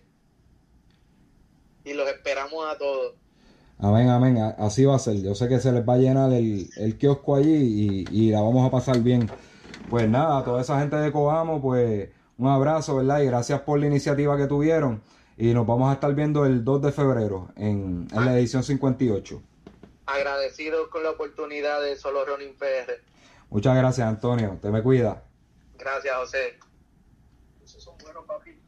y 1.84 1.94
los 1.94 2.08
esperamos 2.08 2.66
a 2.66 2.78
todos. 2.78 3.16
Amén, 3.78 4.08
amén. 4.08 4.38
Así 4.58 4.86
va 4.86 4.96
a 4.96 5.00
ser. 5.00 5.22
Yo 5.22 5.36
sé 5.36 5.50
que 5.50 5.60
se 5.60 5.74
les 5.74 5.88
va 5.88 5.96
a 5.96 5.98
llenar 5.98 6.32
el, 6.32 6.70
el 6.78 6.98
kiosco 6.98 7.36
allí 7.36 8.06
y, 8.10 8.32
la 8.32 8.40
vamos 8.40 8.66
a 8.66 8.72
pasar 8.72 9.02
bien. 9.02 9.30
Pues 9.94 10.10
nada, 10.10 10.40
a 10.40 10.44
toda 10.44 10.64
esa 10.64 10.80
gente 10.80 10.96
de 10.96 11.12
Coamo, 11.12 11.62
pues 11.62 12.10
un 12.40 12.48
abrazo, 12.48 12.96
¿verdad? 12.96 13.22
Y 13.22 13.28
gracias 13.28 13.62
por 13.62 13.80
la 13.80 13.86
iniciativa 13.86 14.36
que 14.36 14.48
tuvieron. 14.48 15.04
Y 15.38 15.54
nos 15.54 15.68
vamos 15.68 15.88
a 15.92 15.94
estar 15.94 16.12
viendo 16.16 16.48
el 16.48 16.64
2 16.64 16.82
de 16.82 16.92
febrero 16.92 17.50
en, 17.56 18.08
en 18.12 18.26
la 18.26 18.36
edición 18.36 18.64
58. 18.64 19.40
Agradecido 20.08 20.90
con 20.90 21.04
la 21.04 21.12
oportunidad 21.12 21.80
de 21.84 21.96
Solo 21.96 22.26
Running 22.26 22.56
PR. 22.58 23.04
Muchas 23.52 23.78
gracias, 23.78 24.08
Antonio. 24.08 24.58
Te 24.60 24.72
me 24.72 24.82
cuida. 24.82 25.26
Gracias, 25.78 26.16
José. 26.16 26.58
Esos 27.64 27.84
son 27.84 27.96
buenos, 28.00 28.26
papi. 28.26 28.60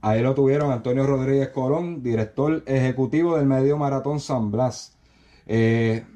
Ahí 0.00 0.22
lo 0.22 0.32
tuvieron 0.32 0.70
Antonio 0.70 1.08
Rodríguez 1.08 1.48
Colón, 1.48 2.04
director 2.04 2.62
ejecutivo 2.66 3.36
del 3.36 3.46
Medio 3.46 3.76
Maratón 3.78 4.20
San 4.20 4.52
Blas. 4.52 4.96
Eh, 5.44 6.06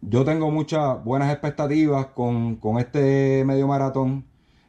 yo 0.00 0.24
tengo 0.24 0.50
muchas 0.50 1.02
buenas 1.04 1.30
expectativas 1.32 2.06
con, 2.06 2.58
este 2.78 3.44
medio 3.44 3.66
maratón, 3.66 4.24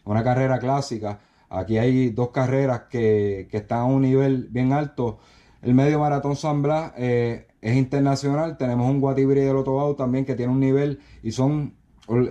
una 0.05 0.23
carrera 0.23 0.59
clásica. 0.59 1.19
Aquí 1.49 1.77
hay 1.77 2.09
dos 2.09 2.29
carreras 2.29 2.83
que, 2.89 3.47
están 3.51 3.79
a 3.79 3.85
un 3.85 4.01
nivel 4.01 4.47
bien 4.49 4.73
alto. 4.73 5.19
El 5.61 5.73
medio 5.73 5.99
maratón 5.99 6.35
San 6.35 6.61
Blas 6.61 6.93
eh, 6.97 7.47
es 7.61 7.75
internacional. 7.75 8.57
Tenemos 8.57 8.89
un 8.89 9.01
Guatibri 9.01 9.41
del 9.41 9.57
Otobao 9.57 9.95
también 9.95 10.25
que 10.25 10.35
tiene 10.35 10.51
un 10.51 10.59
nivel 10.59 10.99
y 11.23 11.31
son 11.31 11.79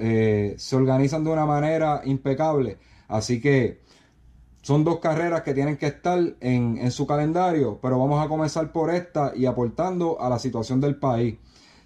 eh, 0.01 0.55
se 0.59 0.77
organizan 0.77 1.25
de 1.25 1.31
una 1.31 1.47
manera 1.47 2.03
impecable. 2.05 2.79
Así 3.07 3.41
que 3.41 3.81
son 4.63 4.85
dos 4.85 4.99
carreras 4.99 5.43
que 5.43 5.55
tienen 5.55 5.77
que 5.77 5.87
estar 5.87 6.19
en, 6.41 6.91
su 6.91 7.07
calendario, 7.07 7.79
pero 7.81 7.99
vamos 7.99 8.25
a 8.25 8.29
comenzar 8.29 8.73
por 8.73 8.93
esta 8.93 9.33
y 9.35 9.47
aportando 9.47 10.21
a 10.21 10.29
la 10.29 10.39
situación 10.39 10.81
del 10.81 10.97
país. 10.97 11.39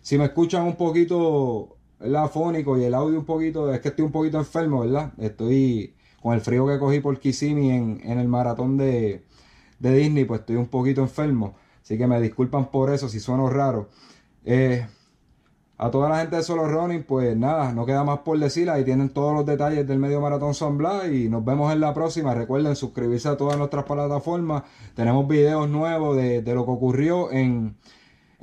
Si 0.02 0.18
me 0.18 0.24
escuchan 0.24 0.64
un 0.64 0.76
poquito 0.76 1.76
el 2.00 2.14
afónico 2.16 2.76
y 2.76 2.84
el 2.84 2.94
audio 2.94 3.18
un 3.18 3.24
poquito, 3.24 3.72
es 3.72 3.80
que 3.80 3.88
estoy 3.88 4.04
un 4.04 4.12
poquito 4.12 4.38
enfermo, 4.38 4.80
¿verdad? 4.80 5.12
Estoy 5.18 5.94
con 6.20 6.34
el 6.34 6.40
frío 6.40 6.66
que 6.66 6.78
cogí 6.78 7.00
por 7.00 7.18
Kissimmee 7.18 7.70
en, 7.70 8.00
en 8.04 8.18
el 8.18 8.28
maratón 8.28 8.76
de, 8.76 9.24
de, 9.78 9.94
Disney, 9.94 10.24
pues 10.24 10.40
estoy 10.40 10.56
un 10.56 10.66
poquito 10.66 11.00
enfermo. 11.00 11.54
Así 11.82 11.96
que 11.96 12.06
me 12.06 12.20
disculpan 12.20 12.70
por 12.70 12.92
eso 12.92 13.08
si 13.08 13.20
sueno 13.20 13.48
raro. 13.48 13.88
Eh, 14.44 14.86
a 15.78 15.90
toda 15.90 16.08
la 16.08 16.20
gente 16.20 16.36
de 16.36 16.42
Solo 16.44 16.68
Running, 16.68 17.02
pues 17.02 17.36
nada, 17.36 17.72
no 17.72 17.84
queda 17.84 18.04
más 18.04 18.20
por 18.20 18.38
decir. 18.38 18.70
Ahí 18.70 18.84
tienen 18.84 19.08
todos 19.10 19.34
los 19.34 19.44
detalles 19.44 19.86
del 19.86 19.98
medio 19.98 20.20
maratón 20.20 20.54
San 20.54 20.78
Blas 20.78 21.08
y 21.10 21.28
nos 21.28 21.44
vemos 21.44 21.72
en 21.72 21.80
la 21.80 21.92
próxima. 21.92 22.34
Recuerden 22.34 22.76
suscribirse 22.76 23.28
a 23.28 23.36
todas 23.36 23.58
nuestras 23.58 23.84
plataformas. 23.84 24.62
Tenemos 24.94 25.26
videos 25.26 25.68
nuevos 25.68 26.16
de, 26.16 26.42
lo 26.54 26.64
que 26.64 26.70
ocurrió 26.70 27.32
en, 27.32 27.76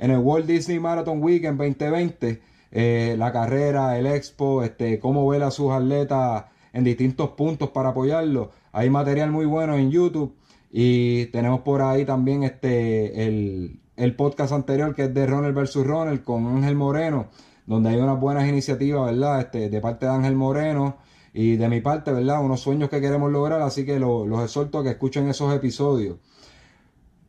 el 0.08 0.18
Walt 0.18 0.46
Disney 0.46 0.78
Marathon 0.78 1.22
Weekend 1.22 1.58
2020. 1.58 2.40
Eh, 2.72 3.16
la 3.18 3.32
carrera, 3.32 3.98
el 3.98 4.06
expo, 4.06 4.62
este, 4.62 4.98
cómo 5.00 5.26
ver 5.26 5.42
a 5.42 5.50
sus 5.50 5.72
atletas 5.72 6.44
en 6.72 6.84
distintos 6.84 7.30
puntos 7.30 7.70
para 7.70 7.90
apoyarlos. 7.90 8.48
Hay 8.72 8.88
material 8.90 9.30
muy 9.30 9.46
bueno 9.46 9.76
en 9.76 9.90
YouTube 9.90 10.34
y 10.70 11.26
tenemos 11.26 11.60
por 11.60 11.82
ahí 11.82 12.04
también 12.04 12.44
este, 12.44 13.26
el, 13.26 13.80
el 13.96 14.14
podcast 14.14 14.52
anterior 14.52 14.94
que 14.94 15.04
es 15.04 15.14
de 15.14 15.26
Ronald 15.26 15.54
versus 15.54 15.84
Ronald 15.84 16.22
con 16.22 16.46
Ángel 16.46 16.76
Moreno, 16.76 17.28
donde 17.66 17.90
hay 17.90 17.96
unas 17.96 18.20
buenas 18.20 18.48
iniciativas, 18.48 19.10
¿verdad? 19.10 19.40
Este, 19.40 19.68
de 19.68 19.80
parte 19.80 20.06
de 20.06 20.12
Ángel 20.12 20.36
Moreno 20.36 20.98
y 21.34 21.56
de 21.56 21.68
mi 21.68 21.80
parte, 21.80 22.12
¿verdad? 22.12 22.42
Unos 22.44 22.60
sueños 22.60 22.88
que 22.88 23.00
queremos 23.00 23.32
lograr, 23.32 23.60
así 23.62 23.84
que 23.84 23.98
los 23.98 24.42
exhorto 24.42 24.78
a 24.78 24.82
que 24.84 24.90
escuchen 24.90 25.28
esos 25.28 25.52
episodios. 25.54 26.18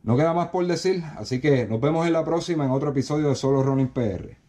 No 0.03 0.17
queda 0.17 0.33
más 0.33 0.47
por 0.47 0.65
decir, 0.65 1.03
así 1.17 1.39
que 1.39 1.67
nos 1.67 1.79
vemos 1.79 2.07
en 2.07 2.13
la 2.13 2.25
próxima 2.25 2.65
en 2.65 2.71
otro 2.71 2.89
episodio 2.89 3.29
de 3.29 3.35
Solo 3.35 3.61
Running 3.61 3.89
PR. 3.89 4.40